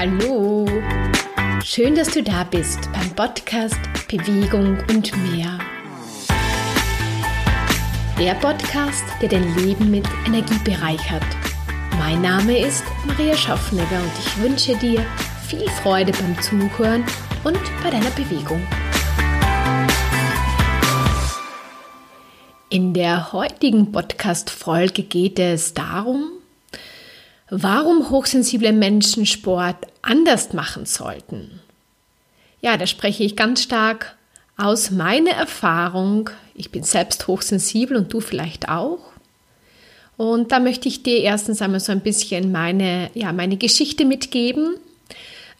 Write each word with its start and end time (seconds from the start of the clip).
Hallo! 0.00 0.64
Schön, 1.64 1.96
dass 1.96 2.12
du 2.12 2.22
da 2.22 2.44
bist 2.44 2.88
beim 2.92 3.10
Podcast 3.16 3.80
Bewegung 4.06 4.78
und 4.88 5.10
mehr. 5.32 5.58
Der 8.16 8.34
Podcast, 8.34 9.02
der 9.20 9.28
dein 9.28 9.56
Leben 9.56 9.90
mit 9.90 10.06
Energie 10.24 10.58
bereichert. 10.62 11.24
Mein 11.98 12.22
Name 12.22 12.60
ist 12.60 12.84
Maria 13.08 13.34
Schaffnegger 13.34 14.00
und 14.00 14.12
ich 14.20 14.40
wünsche 14.40 14.76
dir 14.76 15.04
viel 15.48 15.68
Freude 15.82 16.12
beim 16.12 16.40
Zuhören 16.42 17.02
und 17.42 17.58
bei 17.82 17.90
deiner 17.90 18.10
Bewegung. 18.10 18.64
In 22.68 22.94
der 22.94 23.32
heutigen 23.32 23.90
Podcast-Folge 23.90 25.02
geht 25.02 25.40
es 25.40 25.74
darum, 25.74 26.37
warum 27.50 28.10
hochsensible 28.10 28.72
Menschen 28.72 29.26
Sport 29.26 29.76
anders 30.02 30.52
machen 30.52 30.86
sollten. 30.86 31.60
Ja, 32.60 32.76
da 32.76 32.86
spreche 32.86 33.24
ich 33.24 33.36
ganz 33.36 33.62
stark 33.62 34.16
aus 34.56 34.90
meiner 34.90 35.30
Erfahrung. 35.30 36.30
Ich 36.54 36.70
bin 36.70 36.82
selbst 36.82 37.26
hochsensibel 37.28 37.96
und 37.96 38.12
du 38.12 38.20
vielleicht 38.20 38.68
auch. 38.68 38.98
Und 40.16 40.50
da 40.50 40.58
möchte 40.58 40.88
ich 40.88 41.04
dir 41.04 41.20
erstens 41.20 41.62
einmal 41.62 41.78
so 41.78 41.92
ein 41.92 42.00
bisschen 42.00 42.50
meine, 42.50 43.10
ja, 43.14 43.32
meine 43.32 43.56
Geschichte 43.56 44.04
mitgeben. 44.04 44.74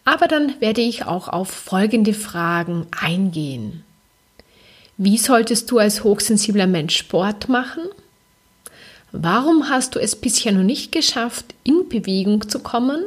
Aber 0.05 0.27
dann 0.27 0.61
werde 0.61 0.81
ich 0.81 1.05
auch 1.05 1.29
auf 1.29 1.49
folgende 1.49 2.13
Fragen 2.13 2.87
eingehen. 3.01 3.85
Wie 4.97 5.17
solltest 5.17 5.71
du 5.71 5.79
als 5.79 6.03
hochsensibler 6.03 6.67
Mensch 6.67 6.97
Sport 6.97 7.49
machen? 7.49 7.83
Warum 9.13 9.71
hast 9.71 9.95
du 9.95 9.99
es 9.99 10.17
bisher 10.17 10.53
noch 10.53 10.63
nicht 10.63 10.93
geschafft, 10.93 11.55
in 11.65 11.89
Bewegung 11.89 12.49
zu 12.49 12.59
kommen? 12.59 13.05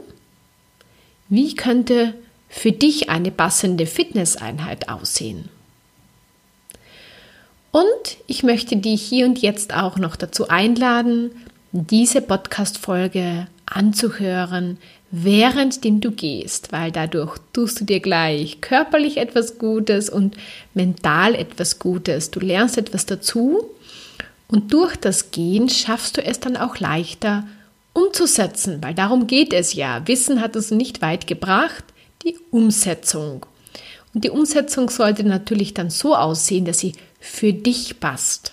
Wie 1.29 1.55
könnte 1.55 2.13
für 2.49 2.71
dich 2.71 3.09
eine 3.09 3.31
passende 3.31 3.85
Fitnesseinheit 3.85 4.89
aussehen? 4.89 5.49
Und 7.71 8.17
ich 8.27 8.43
möchte 8.43 8.75
dich 8.75 9.01
hier 9.01 9.25
und 9.25 9.41
jetzt 9.41 9.73
auch 9.73 9.97
noch 9.97 10.15
dazu 10.15 10.49
einladen, 10.49 11.31
diese 11.71 12.21
Podcast-Folge 12.21 13.47
anzuhören, 13.65 14.77
währenddem 15.11 16.01
du 16.01 16.11
gehst, 16.11 16.73
weil 16.73 16.91
dadurch 16.91 17.37
tust 17.53 17.79
du 17.79 17.85
dir 17.85 18.01
gleich 18.01 18.59
körperlich 18.59 19.17
etwas 19.17 19.57
Gutes 19.57 20.09
und 20.09 20.35
mental 20.73 21.35
etwas 21.35 21.79
Gutes. 21.79 22.31
Du 22.31 22.41
lernst 22.41 22.77
etwas 22.77 23.05
dazu 23.05 23.69
und 24.51 24.73
durch 24.73 24.97
das 24.97 25.31
Gehen 25.31 25.69
schaffst 25.69 26.17
du 26.17 26.23
es 26.23 26.39
dann 26.41 26.57
auch 26.57 26.77
leichter 26.77 27.47
umzusetzen, 27.93 28.83
weil 28.83 28.93
darum 28.93 29.25
geht 29.25 29.53
es 29.53 29.73
ja. 29.73 30.05
Wissen 30.07 30.41
hat 30.41 30.55
uns 30.55 30.71
nicht 30.71 31.01
weit 31.01 31.25
gebracht, 31.25 31.85
die 32.23 32.37
Umsetzung. 32.51 33.45
Und 34.13 34.25
die 34.25 34.29
Umsetzung 34.29 34.89
sollte 34.89 35.23
natürlich 35.23 35.73
dann 35.73 35.89
so 35.89 36.15
aussehen, 36.15 36.65
dass 36.65 36.79
sie 36.79 36.93
für 37.19 37.53
dich 37.53 38.01
passt. 38.01 38.51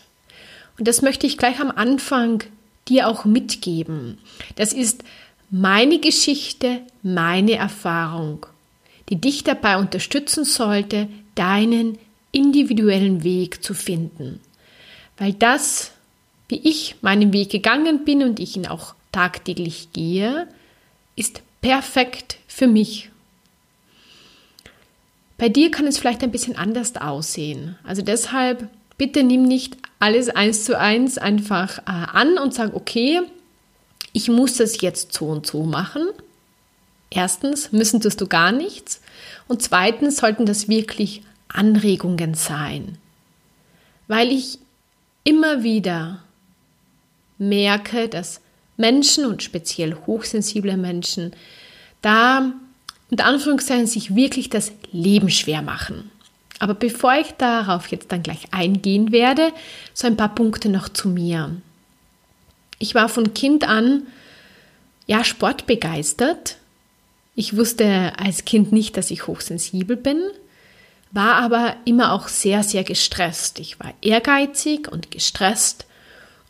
Und 0.79 0.87
das 0.87 1.03
möchte 1.03 1.27
ich 1.27 1.37
gleich 1.37 1.59
am 1.61 1.73
Anfang 1.73 2.45
dir 2.89 3.09
auch 3.09 3.25
mitgeben. 3.25 4.19
Das 4.55 4.73
ist 4.73 5.03
meine 5.51 5.99
Geschichte, 5.99 6.81
meine 7.03 7.57
Erfahrung, 7.57 8.47
die 9.09 9.17
dich 9.17 9.43
dabei 9.43 9.79
unterstützen 9.79 10.45
sollte, 10.45 11.09
deinen 11.35 11.99
individuellen 12.31 13.25
Weg 13.25 13.65
zu 13.65 13.75
finden 13.75 14.41
weil 15.19 15.33
das, 15.33 15.93
wie 16.49 16.61
ich 16.63 16.97
meinen 17.03 17.33
Weg 17.33 17.51
gegangen 17.51 18.05
bin 18.05 18.23
und 18.23 18.41
ich 18.41 18.57
ihn 18.57 18.67
auch 18.67 18.95
tagtäglich 19.13 19.93
gehe, 19.93 20.49
ist 21.17 21.43
perfekt 21.61 22.39
für 22.47 22.67
mich. 22.67 23.11
Bei 25.37 25.49
dir 25.49 25.71
kann 25.71 25.87
es 25.87 25.99
vielleicht 25.99 26.23
ein 26.23 26.33
bisschen 26.33 26.57
anders 26.57 26.97
aussehen. 26.97 27.79
Also 27.85 28.03
deshalb 28.03 28.69
bitte 28.97 29.23
nimm 29.23 29.45
nicht 29.45 29.77
alles 30.01 30.29
eins 30.29 30.65
zu 30.65 30.79
eins 30.79 31.19
einfach 31.19 31.79
äh, 31.79 31.83
an 31.87 32.39
und 32.39 32.55
sag, 32.55 32.75
okay, 32.75 33.21
ich 34.13 34.29
muss 34.29 34.55
das 34.55 34.81
jetzt 34.81 35.13
so 35.13 35.27
und 35.27 35.47
so 35.47 35.65
machen. 35.65 36.09
Erstens 37.11 37.73
müssen 37.73 38.01
tust 38.01 38.21
du 38.21 38.27
gar 38.27 38.53
nichts. 38.53 39.01
Und 39.47 39.63
zweitens 39.63 40.17
sollten 40.17 40.45
das 40.45 40.69
wirklich 40.69 41.23
Anregungen 41.49 42.35
sein. 42.35 42.99
Weil 44.09 44.31
ich 44.33 44.59
immer 45.29 45.63
wieder 45.63 46.23
merke, 47.37 48.09
dass 48.09 48.41
Menschen 48.79 49.27
und 49.27 49.43
speziell 49.43 49.95
hochsensible 50.07 50.79
Menschen 50.79 51.33
da 52.01 52.53
unter 53.11 53.27
Anführungszeichen 53.27 53.87
sich 53.87 54.15
wirklich 54.15 54.49
das 54.49 54.73
Leben 54.91 55.29
schwer 55.29 55.61
machen. 55.61 56.11
Aber 56.61 56.73
bevor 56.73 57.15
ich 57.15 57.33
darauf 57.33 57.89
jetzt 57.89 58.11
dann 58.11 58.23
gleich 58.23 58.53
eingehen 58.53 59.13
werde, 59.13 59.53
so 59.93 60.07
ein 60.07 60.17
paar 60.17 60.35
Punkte 60.35 60.71
noch 60.71 60.89
zu 60.89 61.11
mir. 61.11 61.55
Ich 62.79 62.95
war 62.95 63.11
von 63.11 63.35
Kind 63.35 63.69
an 63.69 64.07
ja 65.07 65.25
sportbegeistert. 65.25 66.57
Ich 67.35 67.55
wusste 67.55 68.13
als 68.19 68.47
Kind 68.47 68.73
nicht, 68.73 68.97
dass 68.97 69.11
ich 69.11 69.27
hochsensibel 69.27 69.97
bin 69.97 70.23
war 71.11 71.37
aber 71.37 71.77
immer 71.85 72.13
auch 72.13 72.29
sehr, 72.29 72.63
sehr 72.63 72.85
gestresst. 72.85 73.59
Ich 73.59 73.81
war 73.81 73.93
ehrgeizig 74.03 74.91
und 74.91 75.11
gestresst 75.11 75.87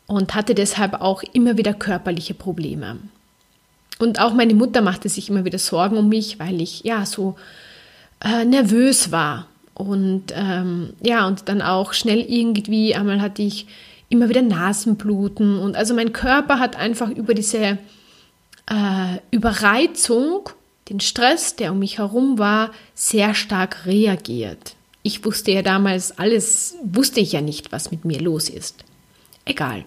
und 0.07 0.35
hatte 0.35 0.55
deshalb 0.55 1.01
auch 1.01 1.23
immer 1.33 1.57
wieder 1.57 1.73
körperliche 1.73 2.33
Probleme. 2.33 2.97
Und 3.99 4.19
auch 4.19 4.33
meine 4.33 4.55
Mutter 4.55 4.81
machte 4.81 5.09
sich 5.09 5.29
immer 5.29 5.45
wieder 5.45 5.59
Sorgen 5.59 5.97
um 5.97 6.09
mich, 6.09 6.39
weil 6.39 6.61
ich 6.61 6.83
ja 6.83 7.05
so 7.05 7.35
äh, 8.23 8.45
nervös 8.45 9.11
war. 9.11 9.47
Und 9.73 10.33
ähm, 10.33 10.93
ja, 11.01 11.27
und 11.27 11.47
dann 11.47 11.61
auch 11.61 11.93
schnell 11.93 12.19
irgendwie, 12.19 12.95
einmal 12.95 13.21
hatte 13.21 13.41
ich 13.41 13.67
immer 14.09 14.29
wieder 14.29 14.41
Nasenbluten. 14.41 15.59
Und 15.59 15.75
also 15.75 15.93
mein 15.93 16.11
Körper 16.11 16.59
hat 16.59 16.75
einfach 16.75 17.09
über 17.09 17.33
diese 17.33 17.77
äh, 18.69 19.17
Überreizung 19.31 20.49
den 20.89 20.99
Stress, 20.99 21.55
der 21.55 21.71
um 21.71 21.79
mich 21.79 21.97
herum 21.99 22.37
war, 22.39 22.71
sehr 22.95 23.33
stark 23.33 23.85
reagiert. 23.85 24.75
Ich 25.03 25.23
wusste 25.23 25.51
ja 25.51 25.61
damals 25.61 26.17
alles, 26.17 26.75
wusste 26.83 27.19
ich 27.19 27.31
ja 27.31 27.41
nicht, 27.41 27.71
was 27.71 27.91
mit 27.91 28.05
mir 28.05 28.19
los 28.19 28.49
ist. 28.49 28.83
Egal. 29.45 29.85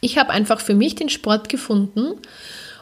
Ich 0.00 0.18
habe 0.18 0.30
einfach 0.30 0.60
für 0.60 0.74
mich 0.74 0.94
den 0.94 1.08
Sport 1.08 1.48
gefunden, 1.48 2.14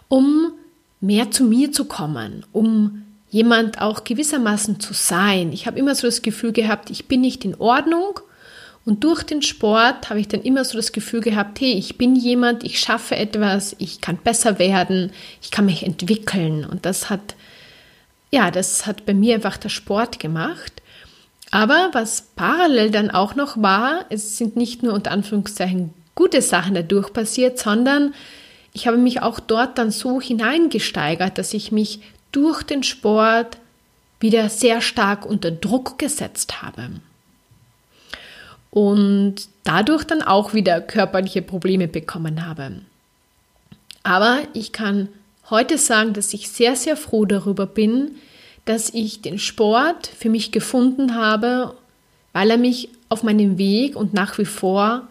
um 0.08 0.52
mehr 1.00 1.30
zu 1.30 1.44
mir 1.44 1.72
zu 1.72 1.84
kommen, 1.84 2.44
um 2.52 3.04
jemand 3.30 3.80
auch 3.80 4.04
gewissermaßen 4.04 4.80
zu 4.80 4.94
sein. 4.94 5.52
Ich 5.52 5.66
habe 5.66 5.78
immer 5.78 5.94
so 5.94 6.06
das 6.06 6.22
Gefühl 6.22 6.52
gehabt, 6.52 6.90
ich 6.90 7.06
bin 7.06 7.20
nicht 7.20 7.44
in 7.44 7.56
Ordnung 7.56 8.20
und 8.86 9.02
durch 9.02 9.22
den 9.22 9.40
Sport 9.40 10.10
habe 10.10 10.20
ich 10.20 10.28
dann 10.28 10.42
immer 10.42 10.64
so 10.64 10.76
das 10.76 10.92
Gefühl 10.92 11.20
gehabt, 11.20 11.60
hey, 11.60 11.72
ich 11.72 11.96
bin 11.96 12.16
jemand, 12.16 12.64
ich 12.64 12.78
schaffe 12.78 13.16
etwas, 13.16 13.74
ich 13.78 14.02
kann 14.02 14.18
besser 14.18 14.58
werden, 14.58 15.10
ich 15.40 15.50
kann 15.50 15.64
mich 15.64 15.84
entwickeln. 15.84 16.66
Und 16.66 16.84
das 16.84 17.08
hat, 17.08 17.34
ja, 18.30 18.50
das 18.50 18.86
hat 18.86 19.06
bei 19.06 19.14
mir 19.14 19.36
einfach 19.36 19.56
der 19.56 19.70
Sport 19.70 20.20
gemacht. 20.20 20.82
Aber 21.50 21.90
was 21.92 22.28
parallel 22.36 22.90
dann 22.90 23.10
auch 23.10 23.36
noch 23.36 23.62
war, 23.62 24.04
es 24.10 24.36
sind 24.36 24.56
nicht 24.56 24.82
nur 24.82 24.92
unter 24.92 25.12
Anführungszeichen 25.12 25.94
gute 26.14 26.42
Sachen 26.42 26.74
dadurch 26.74 27.12
passiert, 27.12 27.58
sondern 27.58 28.12
ich 28.74 28.86
habe 28.86 28.98
mich 28.98 29.22
auch 29.22 29.40
dort 29.40 29.78
dann 29.78 29.92
so 29.92 30.20
hineingesteigert, 30.20 31.38
dass 31.38 31.54
ich 31.54 31.72
mich 31.72 32.00
durch 32.32 32.62
den 32.62 32.82
Sport 32.82 33.56
wieder 34.20 34.48
sehr 34.50 34.80
stark 34.80 35.24
unter 35.24 35.50
Druck 35.50 35.98
gesetzt 35.98 36.60
habe 36.60 36.90
und 38.74 39.36
dadurch 39.62 40.02
dann 40.02 40.20
auch 40.20 40.52
wieder 40.52 40.80
körperliche 40.80 41.42
Probleme 41.42 41.86
bekommen 41.86 42.44
habe. 42.44 42.80
Aber 44.02 44.40
ich 44.52 44.72
kann 44.72 45.08
heute 45.48 45.78
sagen, 45.78 46.12
dass 46.12 46.34
ich 46.34 46.48
sehr, 46.48 46.74
sehr 46.74 46.96
froh 46.96 47.24
darüber 47.24 47.66
bin, 47.66 48.16
dass 48.64 48.92
ich 48.92 49.22
den 49.22 49.38
Sport 49.38 50.08
für 50.08 50.28
mich 50.28 50.50
gefunden 50.50 51.14
habe, 51.14 51.76
weil 52.32 52.50
er 52.50 52.56
mich 52.56 52.88
auf 53.10 53.22
meinem 53.22 53.58
Weg 53.58 53.94
und 53.94 54.12
nach 54.12 54.38
wie 54.38 54.44
vor 54.44 55.06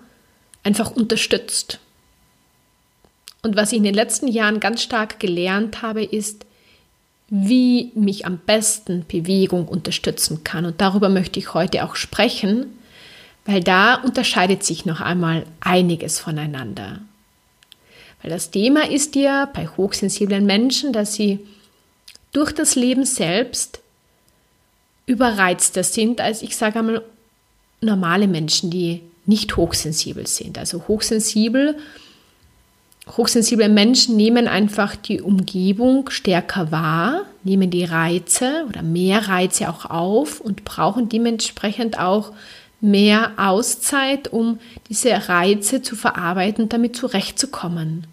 einfach 0.63 0.91
unterstützt. 0.91 1.79
Und 3.43 3.55
was 3.55 3.71
ich 3.71 3.77
in 3.77 3.85
den 3.85 3.95
letzten 3.95 4.27
Jahren 4.27 4.59
ganz 4.59 4.83
stark 4.83 5.21
gelernt 5.21 5.81
habe, 5.81 6.03
ist, 6.03 6.45
wie 7.29 7.93
mich 7.95 8.25
am 8.25 8.39
besten 8.39 9.05
Bewegung 9.07 9.69
unterstützen 9.69 10.43
kann. 10.43 10.65
Und 10.65 10.81
darüber 10.81 11.07
möchte 11.07 11.39
ich 11.39 11.53
heute 11.53 11.85
auch 11.85 11.95
sprechen, 11.95 12.65
weil 13.45 13.61
da 13.61 13.95
unterscheidet 13.95 14.63
sich 14.63 14.85
noch 14.85 15.01
einmal 15.01 15.45
einiges 15.59 16.19
voneinander. 16.19 16.99
Weil 18.21 18.31
das 18.31 18.51
Thema 18.51 18.89
ist 18.89 19.15
ja 19.15 19.49
bei 19.53 19.67
hochsensiblen 19.67 20.45
Menschen, 20.45 20.93
dass 20.93 21.13
sie 21.13 21.39
durch 22.31 22.51
das 22.53 22.75
Leben 22.75 23.05
selbst 23.05 23.79
überreizter 25.05 25.83
sind 25.83 26.21
als, 26.21 26.41
ich 26.41 26.55
sage 26.55 26.79
einmal, 26.79 27.01
normale 27.81 28.27
Menschen, 28.27 28.69
die 28.69 29.01
nicht 29.25 29.57
hochsensibel 29.57 30.25
sind. 30.25 30.57
Also 30.57 30.85
hochsensibel, 30.87 31.77
hochsensible 33.17 33.67
Menschen 33.67 34.15
nehmen 34.15 34.47
einfach 34.47 34.95
die 34.95 35.21
Umgebung 35.21 36.09
stärker 36.09 36.71
wahr, 36.71 37.25
nehmen 37.43 37.69
die 37.69 37.83
Reize 37.83 38.65
oder 38.69 38.81
mehr 38.81 39.27
Reize 39.27 39.69
auch 39.69 39.85
auf 39.85 40.39
und 40.39 40.63
brauchen 40.63 41.09
dementsprechend 41.09 41.99
auch 41.99 42.31
mehr 42.83 43.31
Auszeit, 43.37 44.27
um 44.27 44.59
diese 44.89 45.29
Reize 45.29 45.81
zu 45.81 45.95
verarbeiten 45.95 46.67
damit 46.67 46.97
zurechtzukommen. 46.97 48.07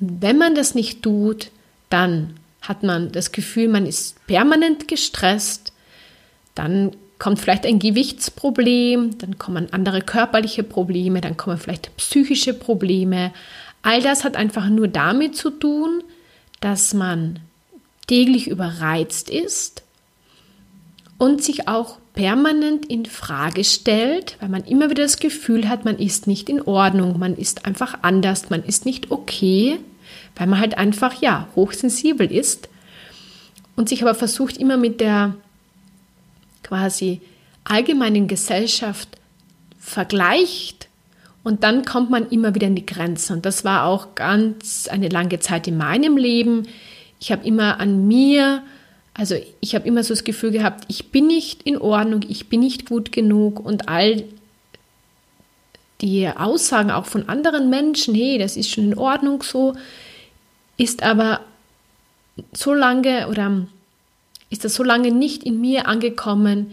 Und 0.00 0.22
wenn 0.22 0.38
man 0.38 0.54
das 0.54 0.74
nicht 0.74 1.02
tut, 1.02 1.50
dann 1.90 2.34
hat 2.62 2.82
man 2.82 3.12
das 3.12 3.32
Gefühl, 3.32 3.68
man 3.68 3.84
ist 3.84 4.26
permanent 4.26 4.88
gestresst, 4.88 5.72
dann 6.54 6.92
kommt 7.18 7.38
vielleicht 7.38 7.66
ein 7.66 7.78
Gewichtsproblem, 7.78 9.18
dann 9.18 9.36
kommen 9.36 9.72
andere 9.72 10.00
körperliche 10.00 10.62
Probleme, 10.62 11.20
dann 11.20 11.36
kommen 11.36 11.58
vielleicht 11.58 11.94
psychische 11.98 12.54
Probleme. 12.54 13.32
All 13.82 14.00
das 14.00 14.24
hat 14.24 14.36
einfach 14.36 14.70
nur 14.70 14.88
damit 14.88 15.36
zu 15.36 15.50
tun, 15.50 16.02
dass 16.60 16.94
man 16.94 17.40
täglich 18.06 18.48
überreizt 18.48 19.28
ist 19.28 19.82
und 21.18 21.42
sich 21.42 21.68
auch 21.68 21.98
permanent 22.18 22.86
in 22.86 23.06
Frage 23.06 23.62
stellt, 23.62 24.36
weil 24.40 24.48
man 24.48 24.64
immer 24.64 24.90
wieder 24.90 25.04
das 25.04 25.20
Gefühl 25.20 25.68
hat, 25.68 25.84
man 25.84 25.98
ist 25.98 26.26
nicht 26.26 26.48
in 26.48 26.60
Ordnung, 26.60 27.16
man 27.16 27.36
ist 27.36 27.64
einfach 27.64 27.98
anders, 28.02 28.50
man 28.50 28.64
ist 28.64 28.84
nicht 28.84 29.12
okay, 29.12 29.78
weil 30.34 30.48
man 30.48 30.58
halt 30.58 30.76
einfach 30.76 31.22
ja 31.22 31.46
hochsensibel 31.54 32.28
ist 32.30 32.68
und 33.76 33.88
sich 33.88 34.02
aber 34.02 34.16
versucht 34.16 34.56
immer 34.56 34.76
mit 34.76 35.00
der 35.00 35.36
quasi 36.64 37.20
allgemeinen 37.62 38.26
Gesellschaft 38.26 39.10
vergleicht 39.78 40.88
und 41.44 41.62
dann 41.62 41.84
kommt 41.84 42.10
man 42.10 42.28
immer 42.30 42.52
wieder 42.52 42.66
in 42.66 42.74
die 42.74 42.84
Grenzen. 42.84 43.34
Und 43.34 43.46
das 43.46 43.64
war 43.64 43.84
auch 43.84 44.16
ganz 44.16 44.88
eine 44.88 45.08
lange 45.08 45.38
Zeit 45.38 45.68
in 45.68 45.76
meinem 45.76 46.16
Leben. 46.16 46.66
Ich 47.20 47.30
habe 47.30 47.46
immer 47.46 47.78
an 47.78 48.08
mir, 48.08 48.64
also 49.18 49.34
ich 49.60 49.74
habe 49.74 49.86
immer 49.86 50.04
so 50.04 50.14
das 50.14 50.22
Gefühl 50.22 50.52
gehabt, 50.52 50.84
ich 50.86 51.10
bin 51.10 51.26
nicht 51.26 51.64
in 51.64 51.76
Ordnung, 51.76 52.24
ich 52.28 52.48
bin 52.48 52.60
nicht 52.60 52.86
gut 52.86 53.10
genug 53.10 53.58
und 53.58 53.88
all 53.88 54.22
die 56.00 56.28
Aussagen 56.28 56.92
auch 56.92 57.04
von 57.04 57.28
anderen 57.28 57.68
Menschen, 57.68 58.14
hey, 58.14 58.38
das 58.38 58.56
ist 58.56 58.70
schon 58.70 58.84
in 58.84 58.96
Ordnung 58.96 59.42
so, 59.42 59.74
ist 60.76 61.02
aber 61.02 61.40
so 62.52 62.72
lange 62.72 63.26
oder 63.26 63.66
ist 64.50 64.64
das 64.64 64.74
so 64.74 64.84
lange 64.84 65.10
nicht 65.10 65.42
in 65.42 65.60
mir 65.60 65.88
angekommen, 65.88 66.70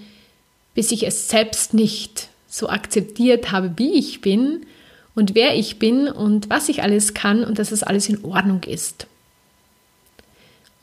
bis 0.75 0.91
ich 0.91 1.07
es 1.07 1.27
selbst 1.27 1.73
nicht 1.73 2.29
so 2.47 2.69
akzeptiert 2.69 3.51
habe, 3.51 3.73
wie 3.77 3.93
ich 3.97 4.21
bin 4.21 4.67
und 5.15 5.33
wer 5.33 5.55
ich 5.57 5.79
bin 5.79 6.07
und 6.07 6.51
was 6.51 6.69
ich 6.69 6.83
alles 6.83 7.15
kann 7.15 7.43
und 7.43 7.57
dass 7.57 7.71
es 7.71 7.81
alles 7.81 8.07
in 8.07 8.23
Ordnung 8.23 8.61
ist. 8.65 9.07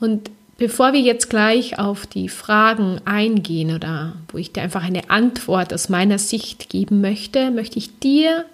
Und 0.01 0.29
bevor 0.63 0.93
wir 0.93 1.01
jetzt 1.01 1.29
gleich 1.29 1.79
auf 1.81 2.07
die 2.07 2.29
Fragen 2.29 3.01
eingehen 3.05 3.75
oder 3.75 4.15
wo 4.29 4.39
ich 4.39 4.53
dir 4.53 4.63
einfach 4.63 4.85
eine 4.85 5.11
Antwort 5.11 5.75
aus 5.75 5.89
meiner 5.89 6.19
Sicht 6.19 6.69
geben 6.69 7.01
möchte, 7.01 7.51
möchte 7.51 7.79
ich 7.79 7.99
dir 7.99 8.45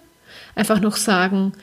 einfach 0.55 0.79
noch 0.79 0.95
sagen, 0.95 1.53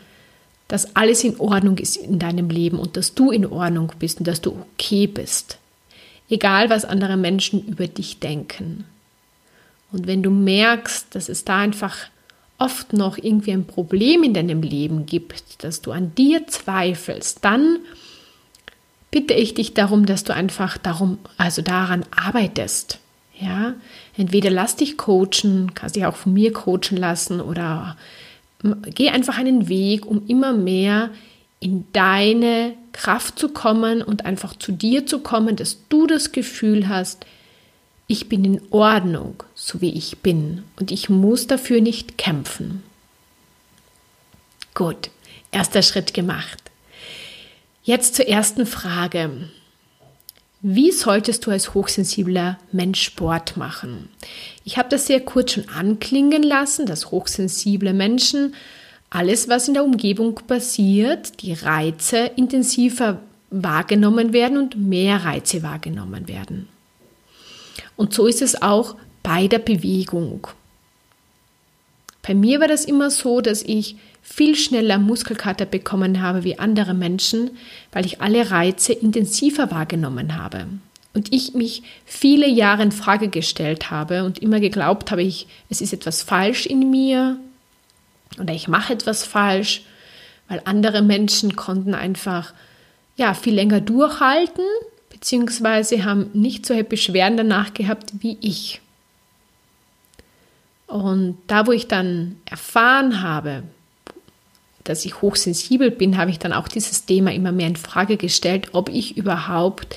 dass 0.69 0.95
alles 0.95 1.25
in 1.25 1.41
Ordnung 1.41 1.79
ist 1.79 1.97
in 1.97 2.21
deinem 2.21 2.49
Leben 2.49 2.79
und 2.79 2.97
dass 2.97 3.15
du 3.15 3.31
in 3.31 3.45
Ordnung 3.45 3.93
bist 3.99 4.19
und 4.19 4.29
dass 4.29 4.41
du 4.41 4.53
okay 4.53 5.07
bist 5.07 5.59
egal 6.29 6.71
was 6.71 6.85
andere 6.85 7.17
Menschen 7.17 7.67
über 7.67 7.87
dich 7.87 8.19
denken. 8.19 8.85
Und 9.93 10.07
wenn 10.07 10.23
du 10.23 10.31
merkst, 10.31 11.15
dass 11.15 11.29
es 11.29 11.45
da 11.45 11.59
einfach 11.59 11.97
oft 12.59 12.93
noch 12.93 13.19
irgendwie 13.19 13.53
ein 13.53 13.67
Problem 13.67 14.23
in 14.23 14.35
deinem 14.35 14.63
Leben 14.63 15.07
gibt, 15.07 15.63
dass 15.63 15.83
du 15.83 15.93
an 15.93 16.15
dir 16.15 16.47
zweifelst, 16.47 17.45
dann 17.45 17.79
bitte 19.17 19.33
ich 19.33 19.55
dich 19.55 19.73
darum, 19.73 20.05
dass 20.05 20.25
du 20.25 20.35
einfach 20.35 20.77
darum, 20.77 21.17
also 21.39 21.63
daran 21.63 22.05
arbeitest. 22.15 22.99
Ja, 23.41 23.73
entweder 24.15 24.51
lass 24.51 24.77
dich 24.77 24.99
coachen, 24.99 25.73
kannst 25.75 25.97
dich 25.97 26.05
auch 26.05 26.17
von 26.17 26.35
mir 26.35 26.53
coachen 26.53 26.99
lassen 26.99 27.41
oder 27.41 27.97
geh 28.95 29.09
einfach 29.09 29.39
einen 29.39 29.71
Weg, 29.71 30.05
um 30.05 30.27
immer 30.27 30.53
mehr 30.53 31.09
in 31.61 31.87
deine 31.95 32.75
Kraft 32.93 33.39
zu 33.39 33.49
kommen 33.49 34.03
und 34.03 34.27
einfach 34.27 34.55
zu 34.55 34.71
dir 34.71 35.07
zu 35.07 35.21
kommen, 35.21 35.57
dass 35.57 35.79
du 35.89 36.07
das 36.07 36.33
Gefühl 36.33 36.87
hast, 36.87 37.25
ich 38.09 38.29
bin 38.29 38.45
in 38.45 38.61
Ordnung, 38.69 39.45
so 39.55 39.81
wie 39.81 39.95
ich 39.95 40.19
bin 40.19 40.65
und 40.79 40.91
ich 40.91 41.09
muss 41.09 41.47
dafür 41.47 41.81
nicht 41.81 42.19
kämpfen. 42.19 42.83
Gut, 44.75 45.09
erster 45.53 45.81
Schritt 45.81 46.13
gemacht. 46.13 46.66
Jetzt 47.87 48.17
zur 48.17 48.27
ersten 48.27 48.67
Frage. 48.67 49.31
Wie 50.61 50.91
solltest 50.91 51.47
du 51.47 51.53
als 51.53 51.73
hochsensibler 51.73 52.59
Mensch 52.73 53.01
Sport 53.01 53.57
machen? 53.57 54.09
Ich 54.65 54.77
habe 54.77 54.89
das 54.89 55.07
sehr 55.07 55.21
kurz 55.21 55.53
schon 55.53 55.69
anklingen 55.69 56.43
lassen, 56.43 56.87
dass 56.87 57.13
hochsensible 57.13 57.93
Menschen 57.93 58.57
alles, 59.09 59.49
was 59.49 59.69
in 59.69 59.75
der 59.75 59.85
Umgebung 59.85 60.35
passiert, 60.49 61.41
die 61.43 61.53
Reize 61.53 62.33
intensiver 62.35 63.21
wahrgenommen 63.51 64.33
werden 64.33 64.59
und 64.59 64.77
mehr 64.77 65.25
Reize 65.25 65.63
wahrgenommen 65.63 66.27
werden. 66.27 66.69
Und 67.95 68.13
so 68.13 68.27
ist 68.27 68.43
es 68.43 68.61
auch 68.61 68.97
bei 69.23 69.47
der 69.47 69.61
Bewegung. 69.61 70.49
Bei 72.27 72.35
mir 72.35 72.59
war 72.59 72.67
das 72.67 72.85
immer 72.85 73.11
so, 73.11 73.41
dass 73.41 73.63
ich 73.63 73.95
viel 74.29 74.57
schneller 74.57 74.99
Muskelkater 74.99 75.67
bekommen 75.67 76.21
habe 76.21 76.43
wie 76.43 76.59
andere 76.59 76.95
Menschen, 76.95 77.53
weil 77.93 78.05
ich 78.05 78.21
alle 78.21 78.51
Reize 78.51 78.93
intensiver 78.93 79.71
wahrgenommen 79.71 80.37
habe. 80.37 80.67
Und 81.15 81.33
ich 81.33 81.55
mich 81.55 81.85
viele 82.05 82.49
Jahre 82.49 82.83
in 82.83 82.93
Frage 82.93 83.29
gestellt 83.29 83.91
habe 83.91 84.25
und 84.25 84.41
immer 84.41 84.59
geglaubt 84.59 85.11
habe, 85.11 85.23
ich, 85.23 85.47
es 85.71 85.81
ist 85.81 85.95
etwas 85.95 86.23
falsch 86.23 86.67
in 86.67 86.91
mir, 86.91 87.39
oder 88.39 88.53
ich 88.53 88.67
mache 88.69 88.93
etwas 88.93 89.25
falsch, 89.25 89.83
weil 90.49 90.61
andere 90.65 91.03
Menschen 91.03 91.57
konnten 91.57 91.95
einfach 91.95 92.53
ja 93.17 93.33
viel 93.33 93.55
länger 93.55 93.81
durchhalten, 93.81 94.65
beziehungsweise 95.09 96.05
haben 96.05 96.31
nicht 96.35 96.67
so 96.67 96.75
Beschwerden 96.83 97.39
danach 97.39 97.73
gehabt 97.73 98.13
wie 98.19 98.37
ich. 98.41 98.81
Und 100.89 101.39
da, 101.47 101.67
wo 101.67 101.73
ich 101.73 101.87
dann 101.87 102.37
erfahren 102.45 103.23
habe, 103.23 103.63
dass 104.89 105.05
ich 105.05 105.23
hochsensibel 105.23 105.91
bin, 105.91 106.17
habe 106.17 106.31
ich 106.31 106.39
dann 106.39 106.53
auch 106.53 106.69
dieses 106.69 107.07
Thema 107.07 107.33
immer 107.33 107.53
mehr 107.53 107.69
in 107.69 107.77
Frage 107.77 108.17
gestellt, 108.17 108.69
ob 108.73 108.89
ich 108.89 109.17
überhaupt 109.17 109.97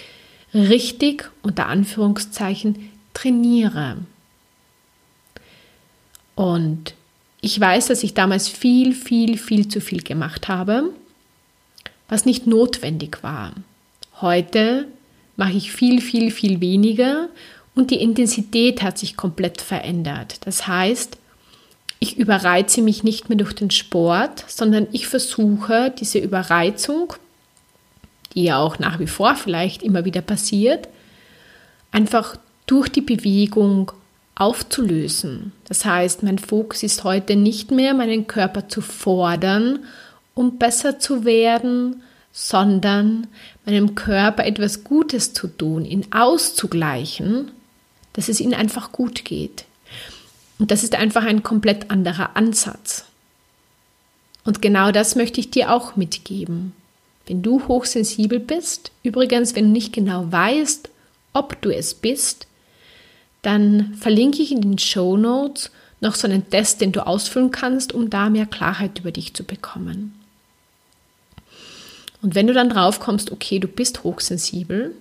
richtig 0.53 1.30
unter 1.41 1.68
Anführungszeichen 1.68 2.89
trainiere. 3.13 3.98
Und 6.36 6.93
ich 7.41 7.60
weiß, 7.60 7.88
dass 7.88 8.03
ich 8.03 8.13
damals 8.13 8.48
viel, 8.48 8.93
viel, 8.93 9.38
viel 9.38 9.67
zu 9.67 9.81
viel 9.81 10.01
gemacht 10.01 10.48
habe, 10.48 10.93
was 12.08 12.25
nicht 12.25 12.48
notwendig 12.48 13.24
war. 13.24 13.53
Heute 14.22 14.88
mache 15.38 15.53
ich 15.53 15.72
viel, 15.72 16.01
viel, 16.01 16.31
viel 16.31 16.60
weniger 16.60 17.29
und 17.75 17.91
die 17.91 18.01
Intensität 18.01 18.81
hat 18.81 18.98
sich 18.98 19.15
komplett 19.15 19.62
verändert. 19.62 20.38
Das 20.46 20.67
heißt, 20.67 21.17
ich 22.00 22.18
überreize 22.18 22.82
mich 22.82 23.03
nicht 23.03 23.29
mehr 23.29 23.38
durch 23.38 23.53
den 23.53 23.72
Sport, 23.72 24.46
sondern 24.48 24.88
ich 24.91 25.08
versuche 25.08 25.94
diese 26.00 26.20
Überreizung, 26.20 27.13
die 28.34 28.44
ja 28.44 28.58
auch 28.58 28.79
nach 28.79 29.00
wie 29.00 29.08
vor 29.08 29.36
vielleicht 29.36 29.84
immer 29.84 30.06
wieder 30.06 30.22
passiert, 30.22 30.88
einfach 31.91 32.38
durch 32.65 32.89
die 32.89 33.01
Bewegung 33.01 33.91
aufzulösen. 34.36 35.51
Das 35.68 35.84
heißt, 35.84 36.24
mein 36.24 36.39
Fokus 36.39 36.84
ist 36.84 37.03
heute 37.03 37.36
nicht 37.36 37.72
mehr, 37.72 37.94
meinen 37.94 38.27
Körper 38.27 38.70
zu 38.70 38.79
fordern, 38.79 39.79
um 40.34 40.58
besser 40.58 41.00
zu 41.00 41.25
werden, 41.25 42.01
sondern 42.32 43.27
meinem 43.65 43.96
Körper 43.96 44.46
etwas 44.46 44.86
Gutes 44.86 45.34
zu 45.34 45.48
tun, 45.48 45.84
ihn 45.84 46.06
auszugleichen, 46.12 47.51
dass 48.13 48.29
es 48.29 48.39
ihm 48.39 48.53
einfach 48.53 48.94
gut 48.94 49.25
geht. 49.25 49.65
Und 50.60 50.72
das 50.72 50.84
ist 50.84 50.94
einfach 50.94 51.24
ein 51.24 51.42
komplett 51.42 51.89
anderer 51.89 52.36
Ansatz. 52.36 53.06
Und 54.44 54.62
genau 54.62 54.92
das 54.92 55.16
möchte 55.16 55.39
ich 55.39 55.51
dir 55.51 55.74
auch 55.74 55.96
mitgeben. 55.96 56.74
Wenn 57.25 57.42
du 57.42 57.68
hochsensibel 57.68 58.39
bist, 58.39 58.92
übrigens, 59.04 59.56
wenn 59.56 59.66
du 59.66 59.72
nicht 59.72 59.94
genau 59.94 60.32
weißt, 60.32 60.89
ob 61.34 61.62
du 61.62 61.70
es 61.70 61.94
bist, 61.94 62.48
dann 63.42 63.94
verlinke 63.96 64.42
ich 64.42 64.51
in 64.51 64.62
den 64.62 64.78
Show 64.78 65.16
Notes 65.16 65.72
noch 66.01 66.16
so 66.16 66.28
einen 66.28 66.50
Test, 66.50 66.82
den 66.82 66.92
du 66.92 67.06
ausfüllen 67.06 67.51
kannst, 67.51 67.94
um 67.94 68.10
da 68.10 68.30
mehr 68.30 68.46
Klarheit 68.46 69.00
über 69.00 69.12
dich 69.12 69.34
zu 69.34 69.44
bekommen. 69.44 70.16
Und 72.22 72.36
wenn 72.36 72.48
du 72.48 72.54
dann 72.54 72.70
drauf 72.70 73.00
kommst, 73.00 73.32
okay, 73.32 73.60
du 73.60 73.68
bist 73.68 74.04
hochsensibel, 74.04 74.94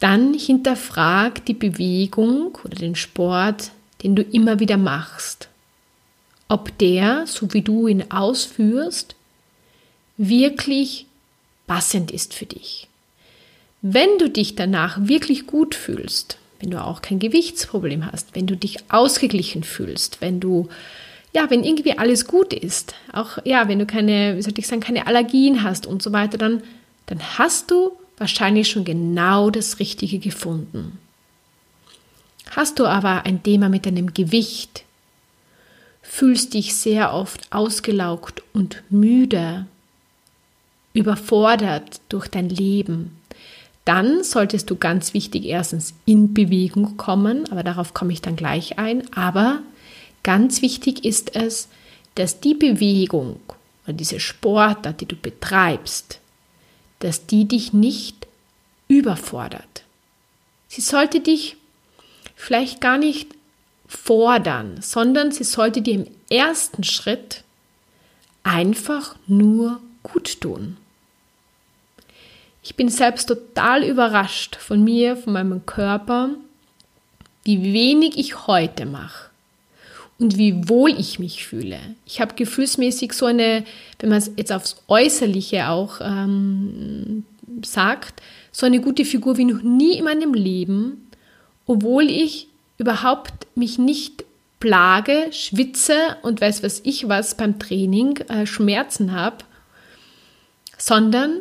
dann 0.00 0.34
hinterfrag 0.34 1.44
die 1.46 1.54
Bewegung 1.54 2.58
oder 2.64 2.76
den 2.76 2.96
Sport, 2.96 3.70
den 4.06 4.14
du 4.14 4.22
immer 4.22 4.60
wieder 4.60 4.76
machst. 4.76 5.48
Ob 6.46 6.78
der, 6.78 7.26
so 7.26 7.52
wie 7.52 7.62
du 7.62 7.88
ihn 7.88 8.04
ausführst, 8.08 9.16
wirklich 10.16 11.06
passend 11.66 12.12
ist 12.12 12.32
für 12.32 12.46
dich. 12.46 12.86
Wenn 13.82 14.18
du 14.18 14.30
dich 14.30 14.54
danach 14.54 14.96
wirklich 15.00 15.48
gut 15.48 15.74
fühlst, 15.74 16.38
wenn 16.60 16.70
du 16.70 16.80
auch 16.80 17.02
kein 17.02 17.18
Gewichtsproblem 17.18 18.06
hast, 18.06 18.36
wenn 18.36 18.46
du 18.46 18.56
dich 18.56 18.78
ausgeglichen 18.92 19.64
fühlst, 19.64 20.20
wenn 20.20 20.38
du 20.38 20.68
ja, 21.32 21.50
wenn 21.50 21.64
irgendwie 21.64 21.98
alles 21.98 22.28
gut 22.28 22.52
ist, 22.52 22.94
auch 23.12 23.38
ja, 23.44 23.66
wenn 23.66 23.80
du 23.80 23.86
keine, 23.86 24.36
wie 24.36 24.42
soll 24.42 24.54
ich 24.56 24.68
sagen, 24.68 24.80
keine 24.80 25.08
Allergien 25.08 25.64
hast 25.64 25.84
und 25.84 26.00
so 26.00 26.12
weiter, 26.12 26.38
dann, 26.38 26.62
dann 27.06 27.20
hast 27.38 27.72
du 27.72 27.90
wahrscheinlich 28.18 28.68
schon 28.68 28.84
genau 28.84 29.50
das 29.50 29.80
Richtige 29.80 30.20
gefunden. 30.20 30.96
Hast 32.56 32.80
du 32.80 32.86
aber 32.86 33.24
ein 33.24 33.44
Thema 33.44 33.68
mit 33.68 33.86
deinem 33.86 34.12
Gewicht, 34.12 34.82
fühlst 36.02 36.54
dich 36.54 36.74
sehr 36.74 37.14
oft 37.14 37.52
ausgelaugt 37.52 38.42
und 38.52 38.82
müde, 38.90 39.66
überfordert 40.92 42.00
durch 42.08 42.26
dein 42.26 42.48
Leben, 42.48 43.16
dann 43.84 44.24
solltest 44.24 44.68
du 44.70 44.74
ganz 44.74 45.14
wichtig 45.14 45.44
erstens 45.44 45.94
in 46.06 46.34
Bewegung 46.34 46.96
kommen, 46.96 47.48
aber 47.52 47.62
darauf 47.62 47.94
komme 47.94 48.12
ich 48.12 48.20
dann 48.20 48.34
gleich 48.34 48.78
ein, 48.78 49.04
aber 49.14 49.60
Ganz 50.26 50.60
wichtig 50.60 51.04
ist 51.04 51.36
es, 51.36 51.68
dass 52.16 52.40
die 52.40 52.54
Bewegung 52.54 53.38
oder 53.84 53.92
diese 53.92 54.18
Sportart, 54.18 55.00
die 55.00 55.06
du 55.06 55.14
betreibst, 55.14 56.18
dass 56.98 57.26
die 57.26 57.44
dich 57.44 57.72
nicht 57.72 58.26
überfordert. 58.88 59.84
Sie 60.66 60.80
sollte 60.80 61.20
dich 61.20 61.56
vielleicht 62.36 62.80
gar 62.80 62.98
nicht 62.98 63.34
fordern, 63.88 64.78
sondern 64.80 65.32
sie 65.32 65.44
sollte 65.44 65.82
dir 65.82 65.94
im 65.94 66.06
ersten 66.30 66.84
Schritt 66.84 67.42
einfach 68.44 69.16
nur 69.26 69.80
gut 70.02 70.40
tun. 70.40 70.76
Ich 72.62 72.74
bin 72.74 72.88
selbst 72.88 73.26
total 73.26 73.84
überrascht 73.84 74.56
von 74.56 74.82
mir, 74.82 75.16
von 75.16 75.32
meinem 75.32 75.66
Körper, 75.66 76.30
wie 77.44 77.62
wenig 77.72 78.18
ich 78.18 78.46
heute 78.46 78.86
mache 78.86 79.30
und 80.18 80.36
wie 80.36 80.68
wohl 80.68 80.90
ich 80.90 81.18
mich 81.18 81.46
fühle. 81.46 81.78
Ich 82.06 82.20
habe 82.20 82.34
gefühlsmäßig 82.34 83.12
so 83.12 83.26
eine, 83.26 83.64
wenn 84.00 84.08
man 84.08 84.18
es 84.18 84.32
jetzt 84.36 84.52
aufs 84.52 84.82
Äußerliche 84.88 85.68
auch 85.68 86.00
ähm, 86.00 87.24
sagt, 87.64 88.20
so 88.50 88.66
eine 88.66 88.80
gute 88.80 89.04
Figur 89.04 89.36
wie 89.36 89.44
noch 89.44 89.62
nie 89.62 89.98
in 89.98 90.04
meinem 90.04 90.34
Leben, 90.34 91.05
obwohl 91.66 92.10
ich 92.10 92.48
überhaupt 92.78 93.46
mich 93.56 93.78
nicht 93.78 94.24
plage, 94.60 95.28
schwitze 95.32 96.16
und 96.22 96.40
weiß 96.40 96.62
was 96.62 96.80
ich 96.84 97.08
was 97.08 97.36
beim 97.36 97.58
Training, 97.58 98.16
äh, 98.28 98.46
Schmerzen 98.46 99.12
habe, 99.12 99.38
sondern 100.78 101.40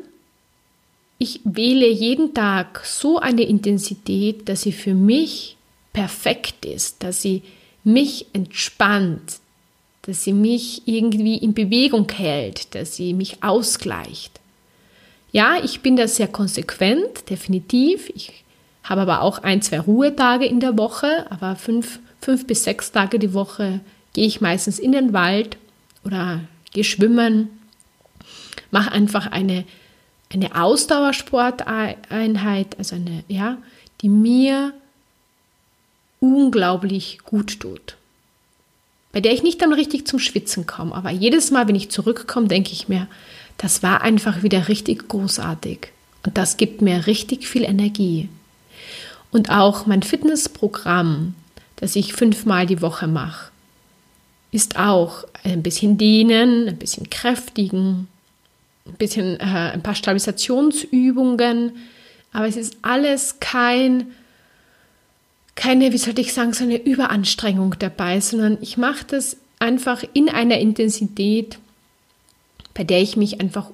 ich 1.18 1.40
wähle 1.44 1.88
jeden 1.88 2.34
Tag 2.34 2.86
so 2.86 3.20
eine 3.20 3.44
Intensität, 3.44 4.50
dass 4.50 4.64
sie 4.64 4.74
für 4.74 4.94
mich 4.94 5.56
perfekt 5.94 6.66
ist, 6.66 7.04
dass 7.04 7.22
sie 7.22 7.42
mich 7.84 8.26
entspannt, 8.34 9.40
dass 10.02 10.24
sie 10.24 10.34
mich 10.34 10.82
irgendwie 10.86 11.38
in 11.38 11.54
Bewegung 11.54 12.10
hält, 12.12 12.76
dass 12.76 12.98
sie 12.98 13.14
mich 13.14 13.42
ausgleicht. 13.42 14.40
Ja, 15.32 15.58
ich 15.64 15.82
bin 15.82 15.96
da 15.96 16.08
sehr 16.08 16.28
konsequent, 16.28 17.30
definitiv. 17.30 18.10
Ich 18.14 18.45
habe 18.86 19.02
aber 19.02 19.22
auch 19.22 19.40
ein, 19.40 19.62
zwei 19.62 19.80
Ruhetage 19.80 20.46
in 20.46 20.62
der 20.62 20.78
Woche, 20.78 21.26
aber 21.30 21.56
fünf, 21.56 22.00
fünf 22.22 22.48
bis 22.48 22.64
sechs 22.64 22.92
Tage 22.92 23.20
die 23.20 23.34
Woche 23.34 23.82
gehe 24.14 24.28
ich 24.28 24.42
meistens 24.42 24.80
in 24.80 24.94
den 24.94 25.12
Wald 25.12 25.58
oder 26.06 26.42
gehe 26.72 26.84
schwimmen, 26.84 27.50
mache 28.72 28.92
einfach 28.92 29.28
eine, 29.28 29.66
eine 30.32 30.56
Ausdauersporteinheit, 30.56 32.78
also 32.78 32.96
eine, 32.96 33.24
ja, 33.28 33.58
die 34.02 34.10
mir 34.10 34.74
unglaublich 36.20 37.20
gut 37.26 37.60
tut. 37.60 37.96
Bei 39.12 39.22
der 39.22 39.34
ich 39.34 39.44
nicht 39.44 39.62
dann 39.62 39.74
richtig 39.74 40.08
zum 40.08 40.20
Schwitzen 40.20 40.68
komme, 40.68 40.94
aber 40.94 41.10
jedes 41.10 41.50
Mal, 41.50 41.68
wenn 41.68 41.76
ich 41.76 41.90
zurückkomme, 41.90 42.48
denke 42.48 42.72
ich 42.72 42.88
mir, 42.88 43.08
das 43.58 43.82
war 43.82 44.02
einfach 44.02 44.44
wieder 44.44 44.68
richtig 44.68 45.08
großartig. 45.08 45.88
Und 46.26 46.38
das 46.38 46.58
gibt 46.58 46.82
mir 46.82 47.08
richtig 47.08 47.48
viel 47.48 47.64
Energie. 47.64 48.30
Und 49.36 49.50
auch 49.50 49.86
mein 49.86 50.02
Fitnessprogramm, 50.02 51.36
das 51.76 51.98
ich 51.98 52.14
fünfmal 52.14 52.66
die 52.66 52.82
Woche 52.82 53.06
mache, 53.06 53.52
ist 54.54 54.80
auch 54.80 55.26
ein 55.44 55.62
bisschen 55.62 55.98
dehnen, 55.98 56.70
ein 56.70 56.78
bisschen 56.78 57.10
kräftigen, 57.10 58.08
ein 58.86 58.94
bisschen 58.94 59.38
äh, 59.42 59.74
ein 59.74 59.84
paar 59.84 59.96
Stabilisationsübungen. 59.96 61.74
Aber 62.32 62.48
es 62.48 62.56
ist 62.56 62.78
alles 62.82 63.42
kein 63.42 64.08
keine, 65.56 65.92
wie 65.92 65.98
soll 65.98 66.18
ich 66.18 66.32
sagen, 66.32 66.54
so 66.54 66.64
eine 66.64 66.82
Überanstrengung 66.82 67.76
dabei, 67.78 68.22
sondern 68.22 68.58
ich 68.62 68.78
mache 68.78 69.04
das 69.06 69.36
einfach 69.60 70.06
in 70.14 70.30
einer 70.30 70.60
Intensität, 70.60 71.58
bei 72.74 72.86
der 72.86 73.02
ich 73.02 73.18
mich 73.18 73.42
einfach 73.42 73.70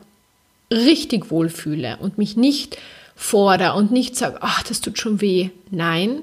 richtig 0.71 1.29
wohlfühle 1.29 1.97
und 1.97 2.17
mich 2.17 2.35
nicht 2.35 2.79
fordere 3.21 3.75
und 3.75 3.91
nicht 3.91 4.15
sage, 4.15 4.39
ach, 4.41 4.63
das 4.63 4.81
tut 4.81 4.97
schon 4.97 5.21
weh. 5.21 5.49
Nein, 5.69 6.21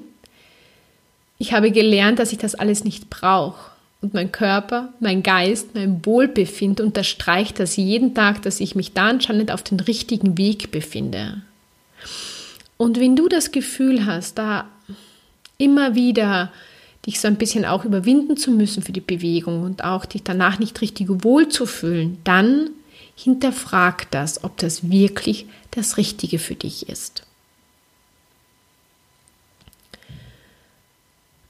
ich 1.37 1.53
habe 1.53 1.71
gelernt, 1.71 2.19
dass 2.19 2.33
ich 2.33 2.37
das 2.37 2.55
alles 2.55 2.83
nicht 2.83 3.09
brauche. 3.09 3.71
Und 4.01 4.13
mein 4.13 4.31
Körper, 4.31 4.89
mein 4.99 5.23
Geist, 5.23 5.75
mein 5.75 6.05
Wohlbefinden 6.05 6.85
unterstreicht 6.85 7.59
das 7.59 7.77
jeden 7.77 8.13
Tag, 8.13 8.41
dass 8.41 8.59
ich 8.59 8.75
mich 8.75 8.93
da 8.93 9.07
anscheinend 9.07 9.51
auf 9.51 9.63
den 9.63 9.79
richtigen 9.79 10.37
Weg 10.37 10.71
befinde. 10.71 11.41
Und 12.77 12.99
wenn 12.99 13.15
du 13.15 13.27
das 13.27 13.51
Gefühl 13.51 14.05
hast, 14.05 14.37
da 14.37 14.65
immer 15.57 15.95
wieder 15.95 16.51
dich 17.05 17.19
so 17.19 17.27
ein 17.27 17.35
bisschen 17.35 17.65
auch 17.65 17.85
überwinden 17.85 18.37
zu 18.37 18.51
müssen 18.51 18.83
für 18.83 18.91
die 18.93 19.01
Bewegung 19.01 19.63
und 19.63 19.83
auch 19.83 20.05
dich 20.05 20.23
danach 20.23 20.59
nicht 20.59 20.79
richtig 20.81 21.07
wohl 21.23 21.49
zu 21.49 21.65
fühlen, 21.65 22.17
dann 22.23 22.69
hinterfrag 23.23 24.09
das, 24.11 24.43
ob 24.43 24.57
das 24.57 24.89
wirklich 24.89 25.45
das 25.71 25.97
Richtige 25.97 26.39
für 26.39 26.55
dich 26.55 26.87
ist. 26.87 27.23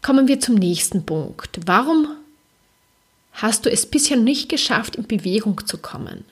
Kommen 0.01 0.27
wir 0.27 0.39
zum 0.39 0.55
nächsten 0.55 1.05
Punkt. 1.05 1.59
Warum 1.65 2.07
hast 3.33 3.65
du 3.65 3.71
es 3.71 3.85
bisher 3.85 4.17
nicht 4.17 4.49
geschafft, 4.49 4.95
in 4.95 5.05
Bewegung 5.05 5.65
zu 5.67 5.77
kommen? 5.77 6.25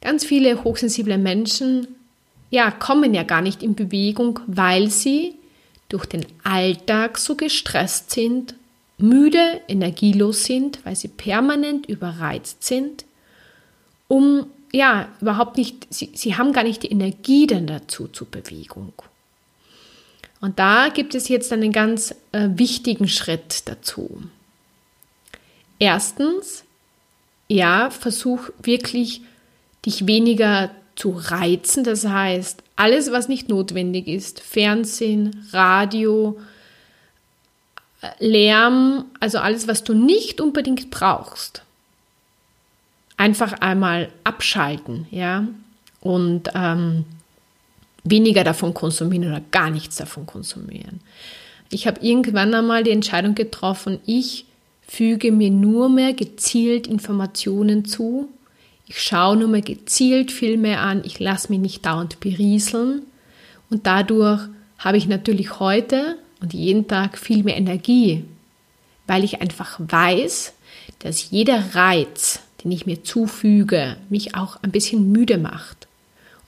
Ganz 0.00 0.24
viele 0.24 0.64
hochsensible 0.64 1.18
Menschen 1.18 1.88
ja, 2.50 2.70
kommen 2.70 3.12
ja 3.12 3.24
gar 3.24 3.42
nicht 3.42 3.62
in 3.62 3.74
Bewegung, 3.74 4.40
weil 4.46 4.90
sie 4.90 5.34
durch 5.88 6.06
den 6.06 6.24
Alltag 6.44 7.18
so 7.18 7.36
gestresst 7.36 8.10
sind, 8.10 8.54
müde, 9.02 9.60
energielos 9.68 10.44
sind, 10.44 10.84
weil 10.84 10.96
sie 10.96 11.08
permanent 11.08 11.86
überreizt 11.86 12.64
sind, 12.64 13.04
um 14.08 14.46
ja 14.72 15.08
überhaupt 15.20 15.56
nicht, 15.56 15.86
sie, 15.90 16.10
sie 16.14 16.36
haben 16.36 16.52
gar 16.52 16.64
nicht 16.64 16.82
die 16.82 16.90
Energie 16.90 17.46
dann 17.46 17.66
dazu 17.66 18.08
zur 18.08 18.28
Bewegung. 18.28 18.92
Und 20.40 20.58
da 20.58 20.88
gibt 20.88 21.14
es 21.14 21.28
jetzt 21.28 21.52
einen 21.52 21.72
ganz 21.72 22.14
äh, 22.32 22.48
wichtigen 22.54 23.08
Schritt 23.08 23.68
dazu. 23.68 24.22
Erstens, 25.78 26.64
ja, 27.48 27.90
versuch 27.90 28.50
wirklich 28.62 29.22
dich 29.86 30.06
weniger 30.06 30.70
zu 30.96 31.10
reizen. 31.10 31.84
Das 31.84 32.06
heißt, 32.06 32.62
alles, 32.76 33.12
was 33.12 33.28
nicht 33.28 33.48
notwendig 33.48 34.08
ist, 34.08 34.40
Fernsehen, 34.40 35.46
Radio, 35.52 36.38
Lärm, 38.18 39.04
also 39.20 39.38
alles, 39.38 39.68
was 39.68 39.84
du 39.84 39.94
nicht 39.94 40.40
unbedingt 40.40 40.90
brauchst, 40.90 41.62
einfach 43.16 43.52
einmal 43.54 44.10
abschalten, 44.24 45.06
ja, 45.10 45.46
und 46.00 46.50
ähm, 46.54 47.04
weniger 48.04 48.42
davon 48.42 48.74
konsumieren 48.74 49.28
oder 49.28 49.42
gar 49.52 49.70
nichts 49.70 49.96
davon 49.96 50.26
konsumieren. 50.26 51.00
Ich 51.70 51.86
habe 51.86 52.04
irgendwann 52.04 52.54
einmal 52.54 52.82
die 52.82 52.90
Entscheidung 52.90 53.34
getroffen, 53.34 54.00
ich 54.04 54.46
füge 54.86 55.30
mir 55.32 55.50
nur 55.50 55.88
mehr 55.88 56.12
gezielt 56.12 56.86
Informationen 56.86 57.84
zu, 57.84 58.28
ich 58.88 59.00
schaue 59.00 59.36
nur 59.36 59.48
mal 59.48 59.62
gezielt 59.62 60.32
Filme 60.32 60.78
an, 60.78 61.02
ich 61.04 61.18
lasse 61.18 61.50
mich 61.50 61.60
nicht 61.60 61.86
dauernd 61.86 62.20
berieseln. 62.20 63.02
Und 63.70 63.86
dadurch 63.86 64.42
habe 64.76 64.98
ich 64.98 65.06
natürlich 65.06 65.60
heute 65.60 66.18
und 66.42 66.52
jeden 66.52 66.88
Tag 66.88 67.16
viel 67.16 67.44
mehr 67.44 67.56
Energie, 67.56 68.24
weil 69.06 69.24
ich 69.24 69.40
einfach 69.40 69.78
weiß, 69.78 70.52
dass 70.98 71.30
jeder 71.30 71.74
Reiz, 71.74 72.40
den 72.62 72.72
ich 72.72 72.86
mir 72.86 73.02
zufüge, 73.02 73.96
mich 74.08 74.34
auch 74.34 74.62
ein 74.62 74.72
bisschen 74.72 75.12
müde 75.12 75.38
macht. 75.38 75.88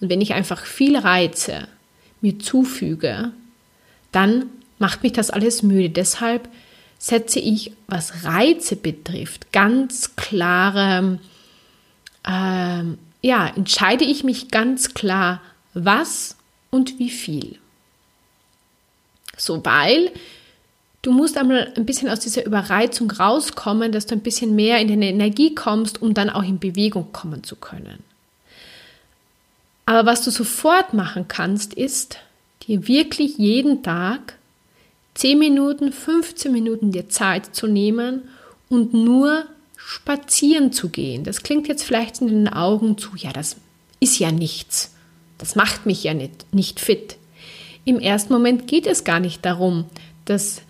Und 0.01 0.11
wenn 0.11 0.21
ich 0.21 0.35
einfach 0.35 0.65
viel 0.65 0.97
Reize 0.97 1.69
mir 2.21 2.39
zufüge, 2.39 3.33
dann 4.13 4.47
macht 4.79 5.03
mich 5.03 5.13
das 5.13 5.31
alles 5.31 5.63
müde. 5.63 5.91
Deshalb 5.91 6.49
setze 6.99 7.39
ich, 7.39 7.73
was 7.87 8.25
Reize 8.25 8.77
betrifft, 8.77 9.53
ganz 9.53 10.17
klare 10.17 11.19
ähm, 12.27 12.99
ja, 13.21 13.47
entscheide 13.49 14.05
ich 14.05 14.25
mich 14.25 14.51
ganz 14.51 14.95
klar 14.95 15.41
was 15.75 16.37
und 16.71 16.99
wie 16.99 17.11
viel. 17.11 17.59
So, 19.37 19.65
weil 19.65 20.11
du 21.03 21.13
musst 21.13 21.37
einmal 21.37 21.73
ein 21.77 21.87
bisschen 21.87 22.09
aus 22.09 22.21
dieser 22.21 22.47
Überreizung 22.47 23.11
rauskommen, 23.11 23.93
dass 23.93 24.07
du 24.07 24.15
ein 24.15 24.23
bisschen 24.23 24.55
mehr 24.55 24.79
in 24.79 24.89
deine 24.89 25.09
Energie 25.09 25.55
kommst, 25.55 26.01
um 26.03 26.15
dann 26.15 26.31
auch 26.31 26.43
in 26.43 26.59
Bewegung 26.59 27.13
kommen 27.13 27.45
zu 27.45 27.57
können. 27.57 28.03
Aber 29.87 30.07
was 30.07 30.25
du 30.25 30.31
sofort 30.31 30.95
machen 30.95 31.29
kannst, 31.29 31.75
ist, 31.75 32.19
dir 32.67 32.89
wirklich 32.89 33.37
jeden 33.37 33.83
Tag 33.83 34.39
10 35.15 35.39
Minuten, 35.39 35.93
15 35.93 36.51
Minuten 36.51 36.91
dir 36.91 37.09
Zeit 37.09 37.55
zu 37.55 37.67
nehmen 37.67 38.23
und 38.69 38.95
nur 38.95 39.45
spazieren 39.77 40.73
zu 40.73 40.89
gehen. 40.89 41.25
Das 41.25 41.43
klingt 41.43 41.69
jetzt 41.69 41.85
vielleicht 41.85 42.21
in 42.21 42.29
den 42.29 42.49
Augen 42.49 42.97
zu, 42.97 43.11
ja, 43.17 43.33
das 43.33 43.57
ist 44.01 44.19
ja 44.19 44.33
nichts. 44.33 44.95
Das 45.39 45.57
macht 45.57 45.85
mich 45.85 46.03
ja 46.05 46.15
nicht, 46.15 46.53
nicht 46.53 46.81
fit. 46.81 47.17
Im 47.85 48.01
ersten 48.01 48.33
Moment 48.33 48.67
geht 48.67 48.87
es 48.87 49.05
gar 49.05 49.21
nicht 49.21 49.45
darum, 49.45 49.85
dass 50.25 50.63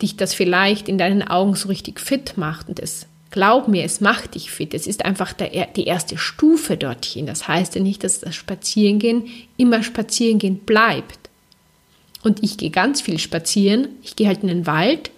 dich 0.00 0.16
das 0.16 0.34
vielleicht 0.34 0.88
in 0.88 0.98
deinen 0.98 1.22
Augen 1.22 1.54
so 1.54 1.68
richtig 1.68 2.00
fit 2.00 2.34
macht 2.36 2.68
und 2.68 2.80
es 2.80 3.06
Glaub 3.32 3.66
mir, 3.66 3.82
es 3.82 4.02
macht 4.02 4.34
dich 4.34 4.50
fit. 4.50 4.74
Es 4.74 4.86
ist 4.86 5.06
einfach 5.06 5.32
der, 5.32 5.68
die 5.68 5.86
erste 5.86 6.18
Stufe 6.18 6.76
dorthin. 6.76 7.24
Das 7.24 7.48
heißt 7.48 7.74
ja 7.74 7.80
nicht, 7.80 8.04
dass 8.04 8.20
das 8.20 8.34
Spazierengehen 8.34 9.24
immer 9.56 9.82
Spazierengehen 9.82 10.58
bleibt. 10.58 11.30
Und 12.22 12.42
ich 12.44 12.58
gehe 12.58 12.68
ganz 12.68 13.00
viel 13.00 13.18
spazieren. 13.18 13.88
Ich 14.02 14.16
gehe 14.16 14.26
halt 14.26 14.42
in 14.42 14.48
den 14.48 14.66
Wald 14.66 15.10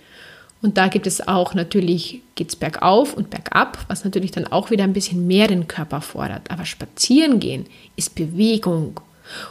und 0.63 0.79
da 0.79 0.87
gibt 0.87 1.07
es 1.09 1.27
auch 1.27 1.55
natürlich, 1.55 2.23
geht 2.37 2.51
es 2.51 2.57
bergauf 2.57 3.15
und 3.15 3.29
bergab, 3.29 3.85
was 3.89 4.05
natürlich 4.05 4.31
dann 4.31 4.47
auch 4.47 4.71
wieder 4.71 4.85
ein 4.85 4.95
bisschen 4.95 5.27
mehr 5.27 5.49
den 5.49 5.67
Körper 5.69 6.01
fordert. 6.01 6.51
Aber 6.51 6.65
spazieren 6.65 7.41
gehen 7.41 7.67
ist 7.97 8.15
Bewegung. 8.15 9.01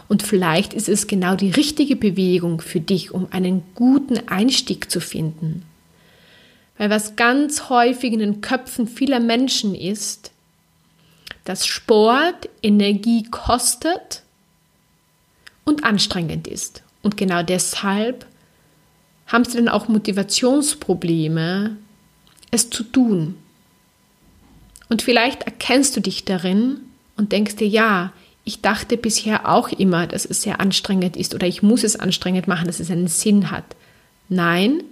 Und 0.08 0.24
vielleicht 0.24 0.74
ist 0.74 0.89
es 0.89 1.08
genau 1.08 1.36
die 1.36 1.51
richtige 1.51 1.96
Bewegung 1.96 2.62
für 2.62 2.80
dich, 2.80 3.12
um 3.12 3.27
einen 3.32 3.63
guten 3.75 4.27
Einstieg 4.27 4.89
zu 4.92 5.00
finden. 5.00 5.63
Weil 6.77 6.89
was 6.89 7.15
ganz 7.15 7.70
häufig 7.70 8.13
in 8.13 8.20
den 8.20 8.42
Köpfen 8.42 8.88
vieler 8.88 9.20
Menschen 9.20 9.75
ist, 9.75 10.32
dass 11.46 11.65
Sport 11.65 12.50
Energie 12.62 13.24
kostet 13.24 14.24
und 15.65 15.84
anstrengend 15.84 16.48
ist. 16.48 16.84
Und 17.01 17.18
genau 17.18 17.44
deshalb 17.44 18.25
haben 19.27 19.46
sie 19.46 19.58
dann 19.58 19.70
auch 19.70 19.88
Motivationsprobleme, 19.88 21.77
es 22.51 22.70
zu 22.70 22.84
tun. 22.84 23.36
Und 24.89 25.01
vielleicht 25.01 25.44
erkennst 25.44 25.96
du 25.98 26.01
dich 26.01 26.24
darin 26.25 26.82
und 27.18 27.32
denkst 27.32 27.56
dir, 27.56 27.68
ja, 27.68 28.13
ich 28.46 28.62
dachte 28.62 28.98
bisher 28.98 29.50
auch 29.50 29.70
immer, 29.70 30.08
dass 30.08 30.26
es 30.26 30.42
sehr 30.42 30.60
anstrengend 30.60 31.16
ist 31.16 31.34
oder 31.34 31.48
ich 31.48 31.64
muss 31.64 31.84
es 31.84 31.96
anstrengend 31.96 32.48
machen, 32.48 32.68
dass 32.68 32.80
es 32.80 32.92
einen 32.92 33.08
Sinn 33.08 33.52
hat. 33.52 33.64
Nein, 34.28 34.84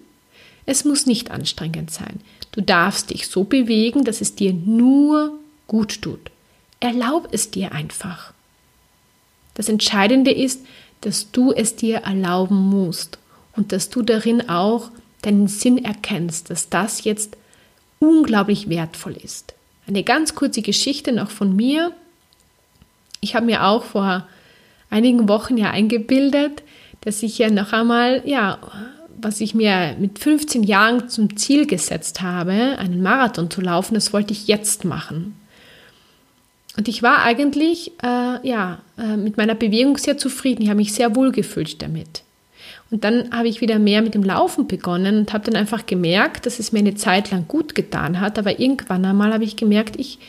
es 0.65 0.85
muss 0.85 1.05
nicht 1.05 1.31
anstrengend 1.31 1.91
sein. 1.91 2.21
Du 2.51 2.61
darfst 2.61 3.09
dich 3.09 3.27
so 3.27 3.43
bewegen, 3.43 4.03
dass 4.03 4.21
es 4.21 4.35
dir 4.35 4.53
nur 4.53 5.37
gut 5.67 6.01
tut. 6.01 6.31
Erlaub 6.79 7.29
es 7.31 7.51
dir 7.51 7.71
einfach. 7.71 8.33
Das 9.53 9.69
Entscheidende 9.69 10.31
ist, 10.31 10.61
dass 11.01 11.31
du 11.31 11.51
es 11.51 11.75
dir 11.75 11.97
erlauben 11.99 12.57
musst 12.69 13.17
und 13.55 13.71
dass 13.71 13.89
du 13.89 14.01
darin 14.01 14.49
auch 14.49 14.91
deinen 15.21 15.47
Sinn 15.47 15.83
erkennst, 15.83 16.49
dass 16.49 16.69
das 16.69 17.03
jetzt 17.03 17.37
unglaublich 17.99 18.69
wertvoll 18.69 19.13
ist. 19.13 19.53
Eine 19.87 20.03
ganz 20.03 20.35
kurze 20.35 20.61
Geschichte 20.61 21.11
noch 21.11 21.29
von 21.29 21.55
mir. 21.55 21.91
Ich 23.21 23.35
habe 23.35 23.45
mir 23.45 23.65
auch 23.65 23.83
vor 23.83 24.27
einigen 24.89 25.29
Wochen 25.29 25.57
ja 25.57 25.69
eingebildet, 25.71 26.63
dass 27.01 27.23
ich 27.23 27.37
ja 27.37 27.49
noch 27.49 27.71
einmal 27.71 28.21
ja 28.25 28.59
was 29.23 29.41
ich 29.41 29.53
mir 29.53 29.95
mit 29.99 30.19
15 30.19 30.63
Jahren 30.63 31.09
zum 31.09 31.37
Ziel 31.37 31.67
gesetzt 31.67 32.21
habe, 32.21 32.77
einen 32.77 33.01
Marathon 33.01 33.49
zu 33.49 33.61
laufen, 33.61 33.93
das 33.93 34.13
wollte 34.13 34.33
ich 34.33 34.47
jetzt 34.47 34.85
machen. 34.85 35.35
Und 36.77 36.87
ich 36.87 37.03
war 37.03 37.23
eigentlich 37.23 37.91
äh, 38.01 38.47
ja, 38.47 38.79
äh, 38.97 39.17
mit 39.17 39.37
meiner 39.37 39.55
Bewegung 39.55 39.97
sehr 39.97 40.17
zufrieden. 40.17 40.61
Ich 40.63 40.69
habe 40.69 40.77
mich 40.77 40.93
sehr 40.93 41.15
wohl 41.15 41.31
gefühlt 41.31 41.81
damit. 41.81 42.23
Und 42.89 43.03
dann 43.03 43.31
habe 43.31 43.47
ich 43.47 43.61
wieder 43.61 43.77
mehr 43.77 44.01
mit 44.01 44.13
dem 44.13 44.23
Laufen 44.23 44.67
begonnen 44.67 45.17
und 45.17 45.33
habe 45.33 45.45
dann 45.45 45.55
einfach 45.55 45.85
gemerkt, 45.85 46.45
dass 46.45 46.59
es 46.59 46.71
mir 46.71 46.79
eine 46.79 46.95
Zeit 46.95 47.31
lang 47.31 47.45
gut 47.47 47.75
getan 47.75 48.19
hat. 48.19 48.39
Aber 48.39 48.59
irgendwann 48.59 49.03
einmal 49.05 49.33
habe 49.33 49.43
ich 49.43 49.57
gemerkt, 49.57 49.97
ich 49.97 50.19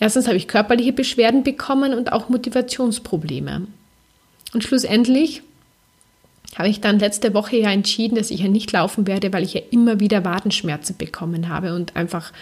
erstens 0.00 0.26
habe 0.26 0.36
ich 0.36 0.48
körperliche 0.48 0.92
Beschwerden 0.92 1.44
bekommen 1.44 1.94
und 1.94 2.12
auch 2.12 2.28
Motivationsprobleme. 2.28 3.66
Und 4.52 4.64
schlussendlich 4.64 5.42
habe 6.56 6.68
ich 6.68 6.80
dann 6.80 6.98
letzte 6.98 7.32
Woche 7.34 7.56
ja 7.56 7.70
entschieden, 7.70 8.16
dass 8.16 8.30
ich 8.30 8.40
ja 8.40 8.48
nicht 8.48 8.72
laufen 8.72 9.06
werde, 9.06 9.32
weil 9.32 9.44
ich 9.44 9.54
ja 9.54 9.60
immer 9.70 10.00
wieder 10.00 10.24
Wadenschmerzen 10.24 10.96
bekommen 10.96 11.48
habe 11.48 11.74
und 11.74 11.94
einfach 11.94 12.32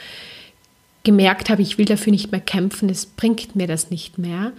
gemerkt 1.02 1.50
habe, 1.50 1.62
ich 1.62 1.78
will 1.78 1.84
dafür 1.84 2.10
nicht 2.10 2.32
mehr 2.32 2.40
kämpfen, 2.40 2.88
es 2.88 3.06
bringt 3.06 3.54
mir 3.54 3.66
das 3.66 3.90
nicht 3.90 4.18
mehr. 4.18 4.52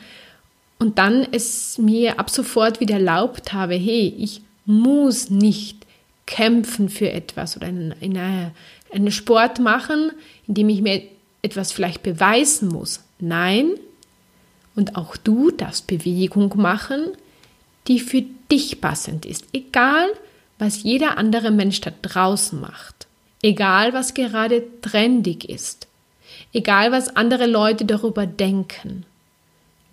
Und 0.77 0.97
dann 0.97 1.27
es 1.31 1.77
mir 1.77 2.19
ab 2.19 2.29
sofort 2.29 2.79
wieder 2.79 2.95
erlaubt 2.95 3.53
habe, 3.53 3.73
hey, 3.73 4.13
ich 4.17 4.41
muss 4.65 5.29
nicht 5.29 5.85
kämpfen 6.25 6.89
für 6.89 7.11
etwas 7.11 7.57
oder 7.57 7.67
einen, 7.67 7.93
eine, 8.01 8.51
einen 8.93 9.11
Sport 9.11 9.59
machen, 9.59 10.11
in 10.47 10.53
dem 10.53 10.69
ich 10.69 10.81
mir 10.81 11.01
etwas 11.41 11.71
vielleicht 11.71 12.03
beweisen 12.03 12.69
muss. 12.69 13.01
Nein, 13.19 13.71
und 14.75 14.95
auch 14.95 15.17
du 15.17 15.51
darfst 15.51 15.87
Bewegung 15.87 16.53
machen, 16.55 17.11
die 17.87 17.99
für 17.99 18.23
dich 18.51 18.79
passend 18.79 19.25
ist. 19.25 19.45
Egal, 19.51 20.07
was 20.57 20.83
jeder 20.83 21.17
andere 21.17 21.51
Mensch 21.51 21.81
da 21.81 21.91
draußen 22.01 22.59
macht. 22.59 23.07
Egal, 23.41 23.93
was 23.93 24.13
gerade 24.13 24.63
trendig 24.81 25.49
ist. 25.49 25.87
Egal, 26.53 26.91
was 26.91 27.15
andere 27.15 27.45
Leute 27.45 27.85
darüber 27.85 28.25
denken. 28.25 29.05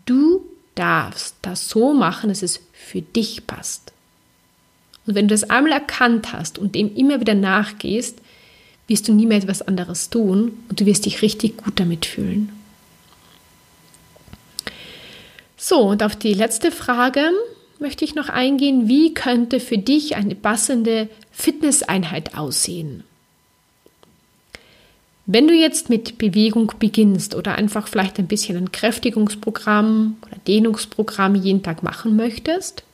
Du 0.05 0.47
darfst 0.77 1.37
das 1.43 1.69
so 1.69 1.93
machen, 1.93 2.29
dass 2.29 2.43
es 2.43 2.61
für 2.73 3.03
dich 3.03 3.47
passt. 3.47 3.93
Und 5.07 5.15
wenn 5.15 5.29
du 5.29 5.35
das 5.35 5.51
einmal 5.51 5.73
erkannt 5.73 6.33
hast 6.33 6.59
und 6.59 6.75
dem 6.75 6.95
immer 6.95 7.21
wieder 7.21 7.35
nachgehst, 7.35 8.21
wirst 8.89 9.09
du 9.09 9.13
nie 9.13 9.27
mehr 9.27 9.39
etwas 9.39 9.63
anderes 9.63 10.11
tun 10.11 10.59
und 10.69 10.81
du 10.81 10.87
wirst 10.87 11.07
dich 11.07 11.23
richtig 11.23 11.57
gut 11.57 11.81
damit 11.81 12.07
fühlen. 12.07 12.51
So, 15.57 15.81
und 15.81 16.03
auf 16.03 16.15
die 16.15 16.35
letzte 16.35 16.71
Frage, 16.71 17.31
möchte 17.79 18.05
ich 18.05 18.15
noch 18.15 18.29
eingehen, 18.29 18.89
wie 18.89 19.15
könnte 19.15 19.61
für 19.61 19.79
dich 19.79 20.17
eine 20.17 20.35
passende 20.35 21.09
Fitnesseinheit 21.33 22.37
aussehen. 22.37 23.05
Wenn 25.27 25.49
du 25.49 25.55
jetzt 25.55 25.91
mit 25.91 26.19
Bewegung 26.19 26.73
beginnst 26.79 27.35
oder 27.35 27.57
einfach 27.57 27.89
vielleicht 27.89 28.19
ein 28.19 28.29
bisschen 28.29 28.57
ein 28.57 28.73
Kräftigungsprogramm 28.73 30.19
oder 30.25 30.37
Dehnungsprogramm 30.47 31.35
jeden 31.35 31.65
Tag 31.65 31.83
machen 31.83 32.15
möchtest, 32.15 32.85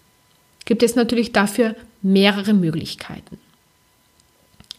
gibt 0.64 0.82
es 0.82 0.94
natürlich 0.94 1.32
dafür 1.32 1.76
mehrere 2.00 2.54
Möglichkeiten. 2.54 3.38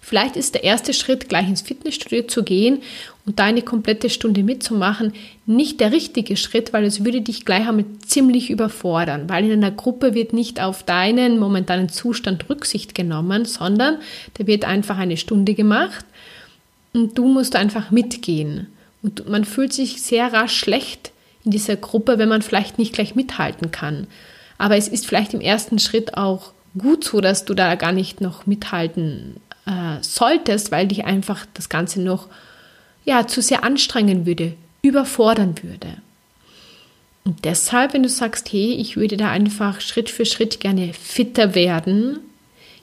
Vielleicht 0.05 0.35
ist 0.35 0.53
der 0.53 0.65
erste 0.65 0.93
Schritt, 0.93 1.29
gleich 1.29 1.47
ins 1.47 1.61
Fitnessstudio 1.61 2.23
zu 2.23 2.43
gehen 2.43 2.81
und 3.25 3.39
da 3.39 3.45
eine 3.45 3.61
komplette 3.61 4.09
Stunde 4.09 4.43
mitzumachen, 4.43 5.13
nicht 5.45 5.79
der 5.79 5.93
richtige 5.93 6.35
Schritt, 6.35 6.73
weil 6.73 6.83
es 6.83 7.05
würde 7.05 7.21
dich 7.21 7.45
gleich 7.45 7.65
einmal 7.69 7.85
ziemlich 8.05 8.49
überfordern, 8.49 9.29
weil 9.29 9.45
in 9.45 9.53
einer 9.53 9.71
Gruppe 9.71 10.13
wird 10.13 10.33
nicht 10.33 10.61
auf 10.61 10.83
deinen 10.83 11.39
momentanen 11.39 11.87
Zustand 11.87 12.49
Rücksicht 12.49 12.95
genommen, 12.95 13.45
sondern 13.45 13.97
da 14.33 14.45
wird 14.45 14.65
einfach 14.65 14.97
eine 14.97 15.15
Stunde 15.15 15.53
gemacht 15.53 16.05
und 16.91 17.17
du 17.17 17.25
musst 17.25 17.55
einfach 17.55 17.89
mitgehen. 17.89 18.67
Und 19.03 19.29
man 19.29 19.45
fühlt 19.45 19.71
sich 19.71 20.01
sehr 20.01 20.33
rasch 20.33 20.57
schlecht 20.57 21.13
in 21.45 21.51
dieser 21.51 21.77
Gruppe, 21.77 22.17
wenn 22.17 22.27
man 22.27 22.41
vielleicht 22.41 22.77
nicht 22.77 22.91
gleich 22.91 23.15
mithalten 23.15 23.71
kann. 23.71 24.07
Aber 24.57 24.75
es 24.75 24.89
ist 24.89 25.07
vielleicht 25.07 25.33
im 25.33 25.41
ersten 25.41 25.79
Schritt 25.79 26.17
auch 26.17 26.51
gut 26.77 27.05
so, 27.05 27.21
dass 27.21 27.45
du 27.45 27.53
da 27.53 27.75
gar 27.75 27.93
nicht 27.93 28.21
noch 28.21 28.45
mithalten 28.45 29.35
solltest, 30.03 30.71
weil 30.71 30.87
dich 30.87 31.05
einfach 31.05 31.45
das 31.53 31.69
Ganze 31.69 32.01
noch 32.01 32.27
ja, 33.05 33.27
zu 33.27 33.41
sehr 33.41 33.63
anstrengen 33.63 34.25
würde, 34.25 34.53
überfordern 34.81 35.55
würde. 35.61 35.97
Und 37.25 37.45
deshalb, 37.45 37.93
wenn 37.93 38.03
du 38.03 38.09
sagst, 38.09 38.51
hey, 38.51 38.73
ich 38.73 38.97
würde 38.97 39.17
da 39.17 39.29
einfach 39.29 39.81
Schritt 39.81 40.09
für 40.09 40.25
Schritt 40.25 40.59
gerne 40.59 40.93
fitter 40.93 41.55
werden, 41.55 42.19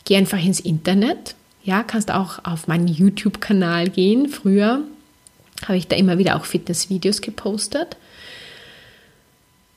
geh 0.05 0.17
einfach 0.17 0.43
ins 0.43 0.61
Internet. 0.61 1.35
Ja, 1.63 1.83
kannst 1.83 2.11
auch 2.11 2.45
auf 2.45 2.67
meinen 2.67 2.89
YouTube-Kanal 2.89 3.91
gehen. 3.91 4.29
Früher 4.29 4.81
habe 5.67 5.77
ich 5.77 5.89
da 5.89 5.97
immer 5.97 6.17
wieder 6.17 6.37
auch 6.37 6.47
Fitnessvideos 6.47 7.21
gepostet. 7.21 7.97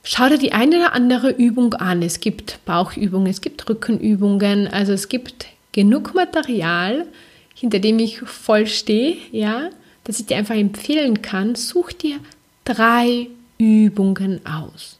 Schau 0.05 0.29
dir 0.29 0.37
die 0.37 0.53
eine 0.53 0.77
oder 0.77 0.93
andere 0.93 1.29
Übung 1.29 1.73
an. 1.73 2.01
Es 2.01 2.19
gibt 2.19 2.59
Bauchübungen, 2.65 3.27
es 3.27 3.41
gibt 3.41 3.67
Rückenübungen, 3.69 4.67
also 4.67 4.93
es 4.93 5.09
gibt 5.09 5.47
genug 5.71 6.13
Material, 6.13 7.05
hinter 7.53 7.79
dem 7.79 7.99
ich 7.99 8.19
voll 8.19 8.67
stehe, 8.67 9.17
ja, 9.31 9.69
dass 10.03 10.19
ich 10.19 10.25
dir 10.25 10.37
einfach 10.37 10.55
empfehlen 10.55 11.21
kann, 11.21 11.55
such 11.55 11.93
dir 11.93 12.19
drei 12.65 13.27
Übungen 13.57 14.45
aus. 14.45 14.99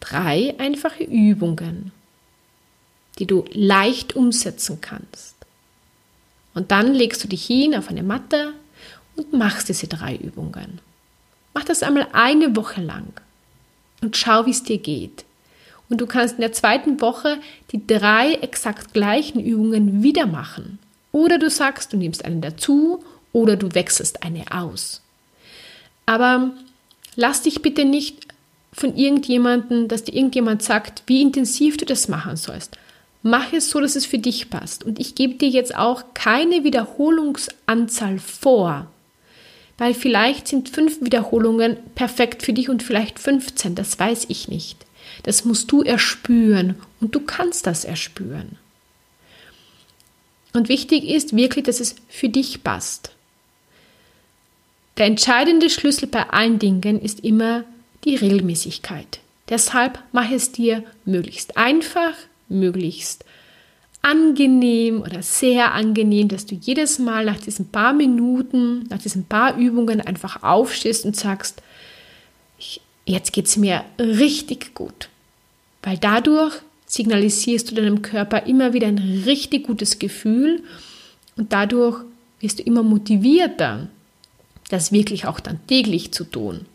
drei 0.00 0.54
einfache 0.58 1.04
Übungen, 1.04 1.92
die 3.18 3.26
du 3.26 3.44
leicht 3.52 4.16
umsetzen 4.16 4.80
kannst. 4.80 5.34
Und 6.54 6.70
dann 6.70 6.94
legst 6.94 7.22
du 7.22 7.28
dich 7.28 7.44
hin 7.44 7.74
auf 7.74 7.88
eine 7.88 8.02
Matte 8.02 8.54
und 9.16 9.32
machst 9.32 9.68
diese 9.68 9.88
drei 9.88 10.16
Übungen. 10.16 10.80
Mach 11.52 11.64
das 11.64 11.82
einmal 11.82 12.06
eine 12.12 12.54
Woche 12.56 12.80
lang 12.80 13.12
und 14.00 14.16
schau, 14.16 14.46
wie 14.46 14.50
es 14.50 14.62
dir 14.62 14.78
geht. 14.78 15.24
Und 15.88 16.00
du 16.00 16.06
kannst 16.06 16.34
in 16.36 16.42
der 16.42 16.52
zweiten 16.52 17.00
Woche 17.00 17.38
die 17.72 17.86
drei 17.86 18.34
exakt 18.34 18.94
gleichen 18.94 19.40
Übungen 19.40 20.02
wieder 20.02 20.26
machen. 20.26 20.78
Oder 21.18 21.38
du 21.38 21.50
sagst, 21.50 21.92
du 21.92 21.96
nimmst 21.96 22.24
eine 22.24 22.38
dazu 22.38 23.02
oder 23.32 23.56
du 23.56 23.74
wechselst 23.74 24.22
eine 24.22 24.44
aus. 24.52 25.02
Aber 26.06 26.52
lass 27.16 27.42
dich 27.42 27.60
bitte 27.60 27.84
nicht 27.84 28.28
von 28.72 28.96
irgendjemandem, 28.96 29.88
dass 29.88 30.04
dir 30.04 30.14
irgendjemand 30.14 30.62
sagt, 30.62 31.02
wie 31.06 31.20
intensiv 31.20 31.76
du 31.76 31.84
das 31.84 32.06
machen 32.06 32.36
sollst. 32.36 32.78
Mach 33.24 33.52
es 33.52 33.68
so, 33.68 33.80
dass 33.80 33.96
es 33.96 34.06
für 34.06 34.20
dich 34.20 34.48
passt. 34.48 34.84
Und 34.84 35.00
ich 35.00 35.16
gebe 35.16 35.34
dir 35.34 35.48
jetzt 35.48 35.74
auch 35.74 36.04
keine 36.14 36.62
Wiederholungsanzahl 36.62 38.20
vor, 38.20 38.86
weil 39.76 39.94
vielleicht 39.94 40.46
sind 40.46 40.68
fünf 40.68 41.02
Wiederholungen 41.02 41.78
perfekt 41.96 42.44
für 42.44 42.52
dich 42.52 42.68
und 42.68 42.84
vielleicht 42.84 43.18
15, 43.18 43.74
das 43.74 43.98
weiß 43.98 44.26
ich 44.28 44.46
nicht. 44.46 44.86
Das 45.24 45.44
musst 45.44 45.72
du 45.72 45.82
erspüren 45.82 46.76
und 47.00 47.16
du 47.16 47.18
kannst 47.18 47.66
das 47.66 47.84
erspüren. 47.84 48.56
Und 50.52 50.68
wichtig 50.68 51.04
ist 51.04 51.36
wirklich, 51.36 51.64
dass 51.64 51.80
es 51.80 51.96
für 52.08 52.28
dich 52.28 52.64
passt. 52.64 53.12
Der 54.96 55.06
entscheidende 55.06 55.70
Schlüssel 55.70 56.08
bei 56.08 56.28
allen 56.30 56.58
Dingen 56.58 57.00
ist 57.00 57.20
immer 57.20 57.64
die 58.04 58.16
Regelmäßigkeit. 58.16 59.20
Deshalb 59.48 59.98
mach 60.12 60.30
es 60.30 60.52
dir 60.52 60.82
möglichst 61.04 61.56
einfach, 61.56 62.14
möglichst 62.48 63.24
angenehm 64.02 65.02
oder 65.02 65.22
sehr 65.22 65.72
angenehm, 65.72 66.28
dass 66.28 66.46
du 66.46 66.54
jedes 66.54 66.98
Mal 66.98 67.24
nach 67.24 67.38
diesen 67.38 67.68
paar 67.68 67.92
Minuten, 67.92 68.84
nach 68.88 68.98
diesen 68.98 69.24
paar 69.24 69.56
Übungen 69.56 70.00
einfach 70.00 70.42
aufstehst 70.42 71.04
und 71.04 71.16
sagst, 71.16 71.62
jetzt 73.04 73.32
geht 73.32 73.46
es 73.46 73.56
mir 73.56 73.84
richtig 73.98 74.74
gut. 74.74 75.08
Weil 75.82 75.98
dadurch 75.98 76.60
signalisierst 76.88 77.70
du 77.70 77.74
deinem 77.74 78.02
Körper 78.02 78.46
immer 78.46 78.72
wieder 78.72 78.88
ein 78.88 79.22
richtig 79.24 79.66
gutes 79.66 79.98
Gefühl 79.98 80.62
und 81.36 81.52
dadurch 81.52 82.02
wirst 82.40 82.58
du 82.58 82.62
immer 82.64 82.82
motivierter, 82.82 83.88
das 84.70 84.90
wirklich 84.90 85.26
auch 85.26 85.38
dann 85.38 85.60
täglich 85.66 86.12
zu 86.12 86.24
tun. 86.24 86.66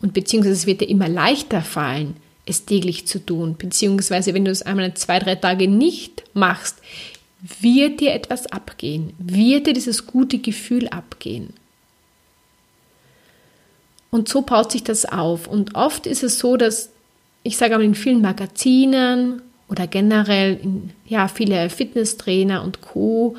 Und 0.00 0.12
beziehungsweise 0.12 0.54
es 0.54 0.66
wird 0.66 0.80
dir 0.80 0.88
immer 0.88 1.08
leichter 1.08 1.62
fallen, 1.62 2.16
es 2.44 2.64
täglich 2.64 3.06
zu 3.06 3.24
tun. 3.24 3.56
Beziehungsweise 3.56 4.34
wenn 4.34 4.44
du 4.44 4.50
es 4.50 4.62
einmal 4.62 4.94
zwei, 4.94 5.18
drei 5.18 5.36
Tage 5.36 5.68
nicht 5.68 6.24
machst, 6.34 6.78
wird 7.60 8.00
dir 8.00 8.12
etwas 8.12 8.46
abgehen, 8.46 9.14
wird 9.18 9.66
dir 9.66 9.72
dieses 9.72 10.06
gute 10.06 10.38
Gefühl 10.38 10.88
abgehen. 10.88 11.52
Und 14.10 14.28
so 14.28 14.42
baut 14.42 14.70
sich 14.70 14.84
das 14.84 15.06
auf. 15.06 15.46
Und 15.48 15.74
oft 15.74 16.06
ist 16.06 16.22
es 16.22 16.38
so, 16.38 16.56
dass 16.56 16.90
ich 17.42 17.56
sage 17.56 17.74
aber 17.74 17.84
in 17.84 17.94
vielen 17.94 18.20
Magazinen 18.20 19.42
oder 19.68 19.86
generell 19.86 20.58
in, 20.62 20.90
ja, 21.06 21.28
viele 21.28 21.70
Fitnesstrainer 21.70 22.62
und 22.62 22.80
Co., 22.80 23.36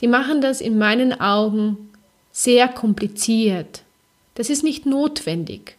die 0.00 0.08
machen 0.08 0.40
das 0.40 0.60
in 0.60 0.78
meinen 0.78 1.20
Augen 1.20 1.90
sehr 2.32 2.68
kompliziert. 2.68 3.82
Das 4.34 4.48
ist 4.48 4.64
nicht 4.64 4.86
notwendig. 4.86 5.76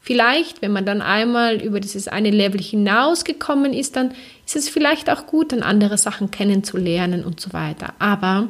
Vielleicht, 0.00 0.62
wenn 0.62 0.72
man 0.72 0.86
dann 0.86 1.02
einmal 1.02 1.62
über 1.62 1.78
dieses 1.78 2.08
eine 2.08 2.30
Level 2.30 2.60
hinausgekommen 2.60 3.74
ist, 3.74 3.96
dann 3.96 4.12
ist 4.46 4.56
es 4.56 4.68
vielleicht 4.68 5.10
auch 5.10 5.26
gut, 5.26 5.52
dann 5.52 5.62
andere 5.62 5.98
Sachen 5.98 6.30
kennenzulernen 6.30 7.24
und 7.24 7.38
so 7.38 7.52
weiter. 7.52 7.92
Aber 7.98 8.48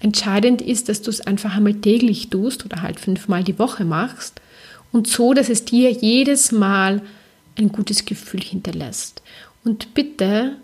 entscheidend 0.00 0.62
ist, 0.62 0.88
dass 0.88 1.02
du 1.02 1.10
es 1.10 1.20
einfach 1.20 1.54
einmal 1.54 1.74
täglich 1.74 2.30
tust 2.30 2.64
oder 2.64 2.82
halt 2.82 2.98
fünfmal 2.98 3.44
die 3.44 3.58
Woche 3.58 3.84
machst 3.84 4.40
und 4.90 5.06
so, 5.06 5.34
dass 5.34 5.50
es 5.50 5.66
dir 5.66 5.90
jedes 5.90 6.50
Mal 6.50 7.02
ein 7.60 7.72
gutes 7.72 8.04
Gefühl 8.04 8.42
hinterlässt. 8.42 9.22
Und 9.64 9.94
bitte 9.94 10.56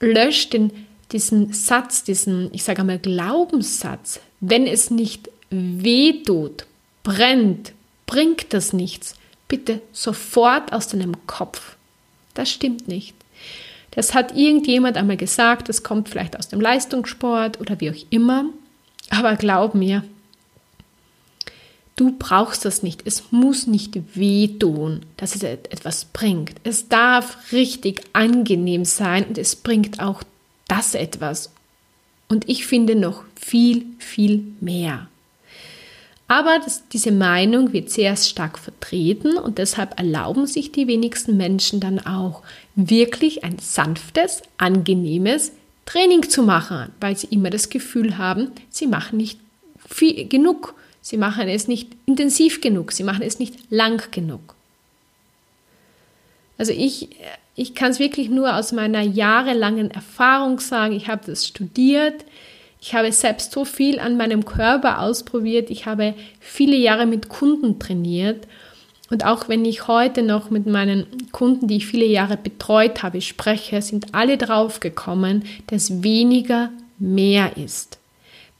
lösch 0.00 0.50
den, 0.50 0.72
diesen 1.12 1.52
Satz, 1.52 2.04
diesen, 2.04 2.52
ich 2.52 2.64
sage 2.64 2.80
einmal, 2.80 2.98
Glaubenssatz, 2.98 4.20
wenn 4.40 4.66
es 4.66 4.90
nicht 4.90 5.30
wehtut, 5.50 6.66
brennt, 7.02 7.72
bringt 8.06 8.52
das 8.52 8.72
nichts. 8.72 9.14
Bitte 9.48 9.80
sofort 9.92 10.72
aus 10.72 10.88
deinem 10.88 11.26
Kopf. 11.26 11.76
Das 12.34 12.50
stimmt 12.50 12.88
nicht. 12.88 13.14
Das 13.92 14.14
hat 14.14 14.36
irgendjemand 14.36 14.96
einmal 14.96 15.18
gesagt, 15.18 15.68
das 15.68 15.82
kommt 15.82 16.08
vielleicht 16.08 16.38
aus 16.38 16.48
dem 16.48 16.60
Leistungssport 16.60 17.60
oder 17.60 17.78
wie 17.80 17.90
auch 17.90 18.06
immer. 18.10 18.46
Aber 19.10 19.36
glaub 19.36 19.74
mir, 19.74 20.02
du 21.96 22.12
brauchst 22.18 22.64
das 22.64 22.82
nicht. 22.82 23.02
Es 23.04 23.30
muss 23.30 23.66
nicht 23.66 24.16
wehtun, 24.16 25.00
dass 25.16 25.34
es 25.34 25.42
etwas 25.42 26.06
bringt. 26.06 26.54
Es 26.64 26.88
darf 26.88 27.52
richtig 27.52 28.02
angenehm 28.12 28.84
sein 28.84 29.24
und 29.24 29.38
es 29.38 29.56
bringt 29.56 30.00
auch 30.00 30.22
das 30.68 30.94
etwas. 30.94 31.50
Und 32.28 32.48
ich 32.48 32.66
finde 32.66 32.94
noch 32.94 33.24
viel, 33.36 33.84
viel 33.98 34.42
mehr. 34.60 35.08
Aber 36.28 36.58
das, 36.64 36.88
diese 36.88 37.12
Meinung 37.12 37.74
wird 37.74 37.90
sehr 37.90 38.16
stark 38.16 38.58
vertreten 38.58 39.36
und 39.36 39.58
deshalb 39.58 39.98
erlauben 39.98 40.46
sich 40.46 40.72
die 40.72 40.86
wenigsten 40.86 41.36
Menschen 41.36 41.78
dann 41.78 41.98
auch 41.98 42.42
wirklich 42.74 43.44
ein 43.44 43.58
sanftes, 43.58 44.40
angenehmes 44.56 45.52
Training 45.84 46.26
zu 46.30 46.42
machen, 46.42 46.90
weil 47.00 47.18
sie 47.18 47.26
immer 47.26 47.50
das 47.50 47.68
Gefühl 47.68 48.16
haben, 48.16 48.50
sie 48.70 48.86
machen 48.86 49.18
nicht 49.18 49.40
viel, 49.86 50.26
genug, 50.26 50.74
sie 51.02 51.18
machen 51.18 51.48
es 51.48 51.68
nicht 51.68 51.90
intensiv 52.06 52.62
genug, 52.62 52.92
sie 52.92 53.04
machen 53.04 53.22
es 53.22 53.38
nicht 53.38 53.70
lang 53.70 54.02
genug. 54.10 54.54
Also 56.56 56.72
ich, 56.72 57.10
ich 57.54 57.74
kann 57.74 57.90
es 57.90 57.98
wirklich 57.98 58.30
nur 58.30 58.56
aus 58.56 58.72
meiner 58.72 59.02
jahrelangen 59.02 59.90
Erfahrung 59.90 60.60
sagen, 60.60 60.94
ich 60.94 61.08
habe 61.08 61.22
das 61.26 61.46
studiert, 61.46 62.24
ich 62.82 62.94
habe 62.94 63.12
selbst 63.12 63.52
so 63.52 63.64
viel 63.64 64.00
an 64.00 64.16
meinem 64.16 64.44
Körper 64.44 65.02
ausprobiert. 65.02 65.70
Ich 65.70 65.86
habe 65.86 66.14
viele 66.40 66.76
Jahre 66.76 67.06
mit 67.06 67.28
Kunden 67.28 67.78
trainiert. 67.78 68.48
Und 69.08 69.24
auch 69.24 69.48
wenn 69.48 69.64
ich 69.64 69.86
heute 69.86 70.24
noch 70.24 70.50
mit 70.50 70.66
meinen 70.66 71.06
Kunden, 71.30 71.68
die 71.68 71.76
ich 71.76 71.86
viele 71.86 72.06
Jahre 72.06 72.36
betreut 72.36 73.04
habe, 73.04 73.20
spreche, 73.20 73.80
sind 73.82 74.14
alle 74.14 74.36
drauf 74.36 74.80
gekommen, 74.80 75.44
dass 75.68 76.02
weniger 76.02 76.70
mehr 76.98 77.56
ist. 77.56 77.98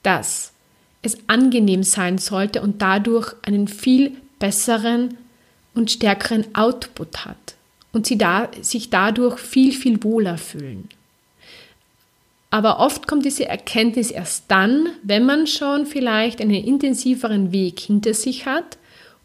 Dass 0.04 0.52
es 1.02 1.18
angenehm 1.26 1.82
sein 1.82 2.18
sollte 2.18 2.62
und 2.62 2.80
dadurch 2.80 3.34
einen 3.42 3.68
viel 3.68 4.12
besseren 4.38 5.18
und 5.74 5.90
stärkeren 5.90 6.54
Output 6.54 7.24
hat 7.24 7.54
und 7.92 8.06
sie 8.06 8.18
da, 8.18 8.48
sich 8.60 8.90
dadurch 8.90 9.38
viel, 9.38 9.72
viel 9.72 10.02
wohler 10.02 10.38
fühlen. 10.38 10.88
Aber 12.50 12.80
oft 12.80 13.06
kommt 13.06 13.24
diese 13.24 13.46
Erkenntnis 13.48 14.10
erst 14.10 14.44
dann, 14.48 14.90
wenn 15.02 15.24
man 15.24 15.46
schon 15.46 15.86
vielleicht 15.86 16.40
einen 16.40 16.62
intensiveren 16.62 17.50
Weg 17.50 17.80
hinter 17.80 18.12
sich 18.12 18.44
hat 18.44 18.76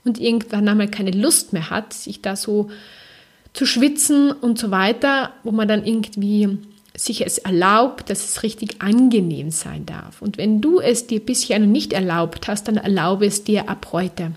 und 0.05 0.19
irgendwann 0.19 0.67
einmal 0.67 0.89
keine 0.89 1.11
Lust 1.11 1.51
mehr 1.51 1.69
hat, 1.69 1.93
sich 1.93 2.21
da 2.21 2.37
so 2.37 2.69
zu 3.51 3.65
schwitzen 3.65 4.31
und 4.31 4.57
so 4.57 4.71
weiter, 4.71 5.33
wo 5.43 5.51
man 5.51 5.67
dann 5.67 5.85
irgendwie 5.85 6.57
sich 6.97 7.25
es 7.25 7.37
erlaubt, 7.37 8.09
dass 8.09 8.25
es 8.25 8.43
richtig 8.43 8.81
angenehm 8.81 9.51
sein 9.51 9.85
darf. 9.85 10.21
Und 10.21 10.37
wenn 10.37 10.61
du 10.61 10.79
es 10.79 11.05
dir 11.05 11.23
bisher 11.23 11.59
noch 11.59 11.67
nicht 11.67 11.93
erlaubt 11.93 12.47
hast, 12.47 12.67
dann 12.67 12.77
erlaube 12.77 13.27
es 13.27 13.43
dir 13.43 13.69
ab 13.69 13.89
heute. 13.91 14.31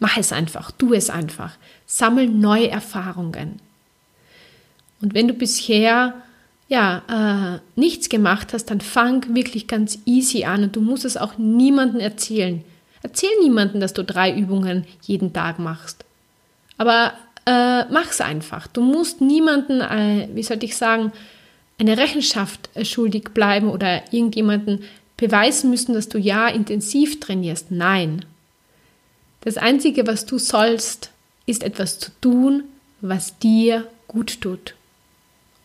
Mach 0.00 0.16
es 0.16 0.32
einfach, 0.32 0.72
tu 0.72 0.92
es 0.92 1.08
einfach. 1.08 1.56
Sammel 1.86 2.28
neue 2.28 2.68
Erfahrungen. 2.68 3.60
Und 5.00 5.14
wenn 5.14 5.28
du 5.28 5.34
bisher 5.34 6.14
ja, 6.66 7.02
äh, 7.56 7.80
nichts 7.80 8.08
gemacht 8.08 8.52
hast, 8.52 8.66
dann 8.66 8.80
fang 8.80 9.34
wirklich 9.34 9.68
ganz 9.68 10.00
easy 10.04 10.44
an 10.44 10.64
und 10.64 10.76
du 10.76 10.82
musst 10.82 11.04
es 11.04 11.16
auch 11.16 11.38
niemandem 11.38 12.00
erzählen. 12.00 12.62
Erzähl 13.02 13.30
niemandem, 13.40 13.80
dass 13.80 13.94
du 13.94 14.04
drei 14.04 14.34
Übungen 14.34 14.84
jeden 15.02 15.32
Tag 15.32 15.60
machst. 15.60 16.04
Aber 16.76 17.12
äh, 17.46 17.84
mach's 17.86 18.20
einfach. 18.20 18.66
Du 18.66 18.82
musst 18.82 19.20
niemanden, 19.20 19.80
äh, 19.80 20.28
wie 20.34 20.42
sollte 20.42 20.66
ich 20.66 20.76
sagen, 20.76 21.12
eine 21.78 21.96
Rechenschaft 21.96 22.70
äh, 22.74 22.84
schuldig 22.84 23.30
bleiben 23.34 23.70
oder 23.70 24.12
irgendjemanden 24.12 24.84
beweisen 25.16 25.70
müssen, 25.70 25.94
dass 25.94 26.08
du 26.08 26.18
ja 26.18 26.48
intensiv 26.48 27.20
trainierst. 27.20 27.70
Nein. 27.70 28.24
Das 29.40 29.56
Einzige, 29.56 30.06
was 30.06 30.26
du 30.26 30.38
sollst, 30.38 31.10
ist 31.46 31.62
etwas 31.62 31.98
zu 31.98 32.10
tun, 32.20 32.64
was 33.00 33.38
dir 33.38 33.86
gut 34.06 34.40
tut. 34.40 34.74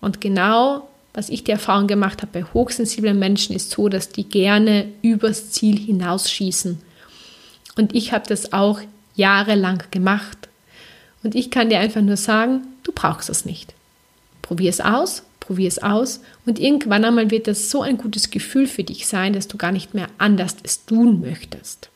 Und 0.01 0.21
genau 0.21 0.87
was 1.13 1.29
ich 1.29 1.43
die 1.43 1.51
Erfahrung 1.51 1.87
gemacht 1.87 2.21
habe 2.21 2.31
bei 2.31 2.43
hochsensiblen 2.43 3.17
Menschen, 3.17 3.55
ist 3.55 3.69
so, 3.69 3.87
dass 3.87 4.09
die 4.09 4.23
gerne 4.23 4.87
übers 5.01 5.51
Ziel 5.51 5.77
hinausschießen. 5.77 6.81
Und 7.75 7.95
ich 7.95 8.11
habe 8.11 8.25
das 8.27 8.51
auch 8.51 8.81
jahrelang 9.15 9.83
gemacht. 9.91 10.49
Und 11.23 11.35
ich 11.35 11.51
kann 11.51 11.69
dir 11.69 11.79
einfach 11.79 12.01
nur 12.01 12.17
sagen, 12.17 12.61
du 12.83 12.91
brauchst 12.91 13.29
es 13.29 13.45
nicht. 13.45 13.73
Probier 14.41 14.71
es 14.71 14.81
aus, 14.81 15.23
probier 15.43 15.67
es 15.67 15.79
aus 15.79 16.21
und 16.45 16.57
irgendwann 16.57 17.03
einmal 17.03 17.29
wird 17.29 17.47
das 17.47 17.69
so 17.69 17.81
ein 17.81 17.97
gutes 17.97 18.31
Gefühl 18.31 18.65
für 18.65 18.83
dich 18.83 19.07
sein, 19.07 19.33
dass 19.33 19.47
du 19.47 19.57
gar 19.57 19.71
nicht 19.71 19.93
mehr 19.93 20.07
anders 20.17 20.55
es 20.63 20.85
tun 20.85 21.19
möchtest. 21.19 21.89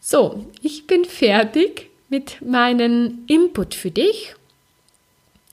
So, 0.00 0.46
ich 0.62 0.86
bin 0.86 1.04
fertig 1.04 1.90
mit 2.08 2.40
meinem 2.42 3.20
Input 3.26 3.74
für 3.74 3.90
dich. 3.90 4.34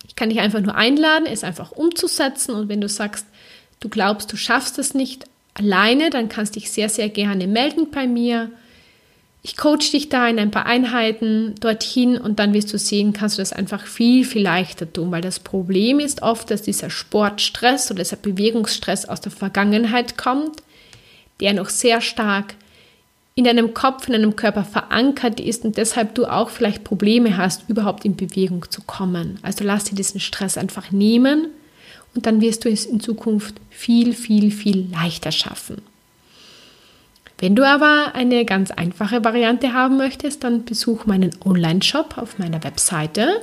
Ich 0.07 0.15
kann 0.15 0.29
dich 0.29 0.39
einfach 0.39 0.62
nur 0.62 0.75
einladen, 0.75 1.27
es 1.27 1.43
einfach 1.43 1.71
umzusetzen 1.71 2.55
und 2.55 2.69
wenn 2.69 2.81
du 2.81 2.89
sagst, 2.89 3.25
du 3.81 3.89
glaubst, 3.89 4.31
du 4.31 4.38
schaffst 4.38 4.79
es 4.79 4.93
nicht 4.93 5.25
alleine, 5.53 6.09
dann 6.09 6.29
kannst 6.29 6.55
du 6.55 6.62
dich 6.62 6.71
sehr, 6.71 6.89
sehr 6.89 7.09
gerne 7.09 7.45
melden 7.45 7.91
bei 7.91 8.07
mir. 8.07 8.49
Ich 9.41 9.56
coach 9.56 9.91
dich 9.91 10.10
da 10.10 10.28
in 10.28 10.38
ein 10.38 10.52
paar 10.52 10.65
Einheiten 10.65 11.56
dorthin 11.62 12.17
und 12.17 12.39
dann 12.39 12.54
wirst 12.54 12.73
du 12.73 12.78
sehen, 12.78 13.13
kannst 13.13 13.38
du 13.38 13.41
das 13.41 13.54
einfach 13.54 13.86
viel, 13.86 14.25
viel 14.25 14.41
leichter 14.41 14.91
tun, 14.91 15.12
weil 15.12 15.21
das 15.21 15.39
Problem 15.39 15.99
ist 15.99 16.21
oft, 16.21 16.52
dass 16.52 16.62
dieser 16.62 16.89
Sportstress 16.89 17.89
oder 17.89 18.04
dieser 18.04 18.17
Bewegungsstress 18.17 19.06
aus 19.06 19.21
der 19.21 19.32
Vergangenheit 19.32 20.17
kommt, 20.17 20.62
der 21.39 21.54
noch 21.54 21.69
sehr 21.69 22.02
stark 22.02 22.56
in 23.36 23.45
deinem 23.45 23.73
Kopf, 23.73 24.08
in 24.08 24.13
deinem 24.13 24.36
Körper 24.36 24.65
verankert 24.65 25.39
ist 25.39 25.63
und 25.63 25.78
deshalb 25.78 26.15
du 26.15 26.25
auch 26.25 26.49
vielleicht 26.49 26.84
Probleme 26.84 27.38
hast, 27.38 27.69
überhaupt 27.69 28.04
in 28.04 28.17
Bewegung 28.17 28.69
zu 28.69 28.82
kommen. 28.82 29.39
Also 29.41 29.63
lass 29.63 29.86
dir 29.86 29.95
diesen 29.95 30.19
Stress 30.19 30.58
einfach 30.58 30.91
nehmen 30.91 31.47
und 32.13 32.25
dann 32.25 32.41
wirst 32.41 32.65
du 32.65 32.69
es 32.69 32.86
in 32.86 32.99
Zukunft 32.99 33.56
viel, 33.69 34.13
viel, 34.13 34.52
viel 34.52 34.89
leichter 34.91 35.32
schaffen. 35.32 35.82
Wenn 37.41 37.56
du 37.56 37.65
aber 37.65 38.15
eine 38.15 38.43
ganz 38.43 38.69
einfache 38.69 39.23
Variante 39.23 39.71
haben 39.71 39.95
möchtest, 39.95 40.43
dann 40.43 40.65
besuch 40.65 41.06
meinen 41.06 41.32
Online-Shop 41.45 42.17
auf 42.17 42.38
meiner 42.38 42.62
Webseite 42.65 43.41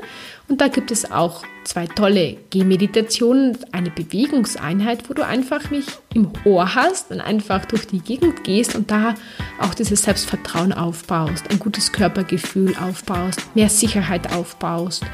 und 0.48 0.60
da 0.60 0.68
gibt 0.68 0.90
es 0.90 1.10
auch 1.10 1.44
zwei 1.64 1.86
tolle 1.86 2.36
Gehmeditationen, 2.50 3.56
eine 3.72 3.90
Bewegungseinheit, 3.90 5.08
wo 5.08 5.14
du 5.14 5.24
einfach 5.24 5.70
mich 5.70 5.86
im 6.12 6.30
Ohr 6.44 6.74
hast 6.74 7.10
und 7.10 7.22
einfach 7.22 7.64
durch 7.64 7.86
die 7.86 8.00
Gegend 8.00 8.44
gehst 8.44 8.74
und 8.74 8.90
da 8.90 9.14
auch 9.58 9.72
dieses 9.72 10.02
Selbstvertrauen 10.02 10.74
aufbaust, 10.74 11.50
ein 11.50 11.58
gutes 11.58 11.90
Körpergefühl 11.90 12.76
aufbaust, 12.76 13.40
mehr 13.54 13.70
Sicherheit 13.70 14.30
aufbaust, 14.34 15.04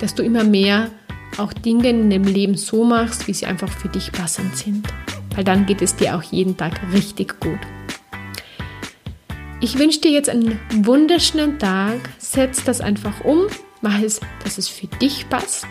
dass 0.00 0.14
du 0.14 0.22
immer 0.22 0.42
mehr 0.42 0.90
auch 1.36 1.52
Dinge 1.52 1.90
in 1.90 2.08
dem 2.08 2.24
Leben 2.24 2.56
so 2.56 2.82
machst, 2.82 3.28
wie 3.28 3.34
sie 3.34 3.44
einfach 3.44 3.68
für 3.68 3.88
dich 3.88 4.10
passend 4.10 4.56
sind. 4.56 4.88
Weil 5.34 5.44
dann 5.44 5.66
geht 5.66 5.82
es 5.82 5.94
dir 5.94 6.16
auch 6.16 6.22
jeden 6.22 6.56
Tag 6.56 6.80
richtig 6.94 7.38
gut. 7.40 7.58
Ich 9.58 9.78
wünsche 9.78 10.00
dir 10.02 10.10
jetzt 10.10 10.28
einen 10.28 10.60
wunderschönen 10.84 11.58
Tag. 11.58 11.98
Setz 12.18 12.62
das 12.64 12.82
einfach 12.82 13.24
um. 13.24 13.46
Mach 13.80 14.02
es, 14.02 14.20
dass 14.44 14.58
es 14.58 14.68
für 14.68 14.86
dich 14.86 15.28
passt. 15.30 15.66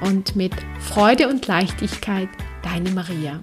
Und 0.00 0.34
mit 0.34 0.54
Freude 0.80 1.28
und 1.28 1.46
Leichtigkeit, 1.46 2.30
deine 2.62 2.90
Maria. 2.90 3.40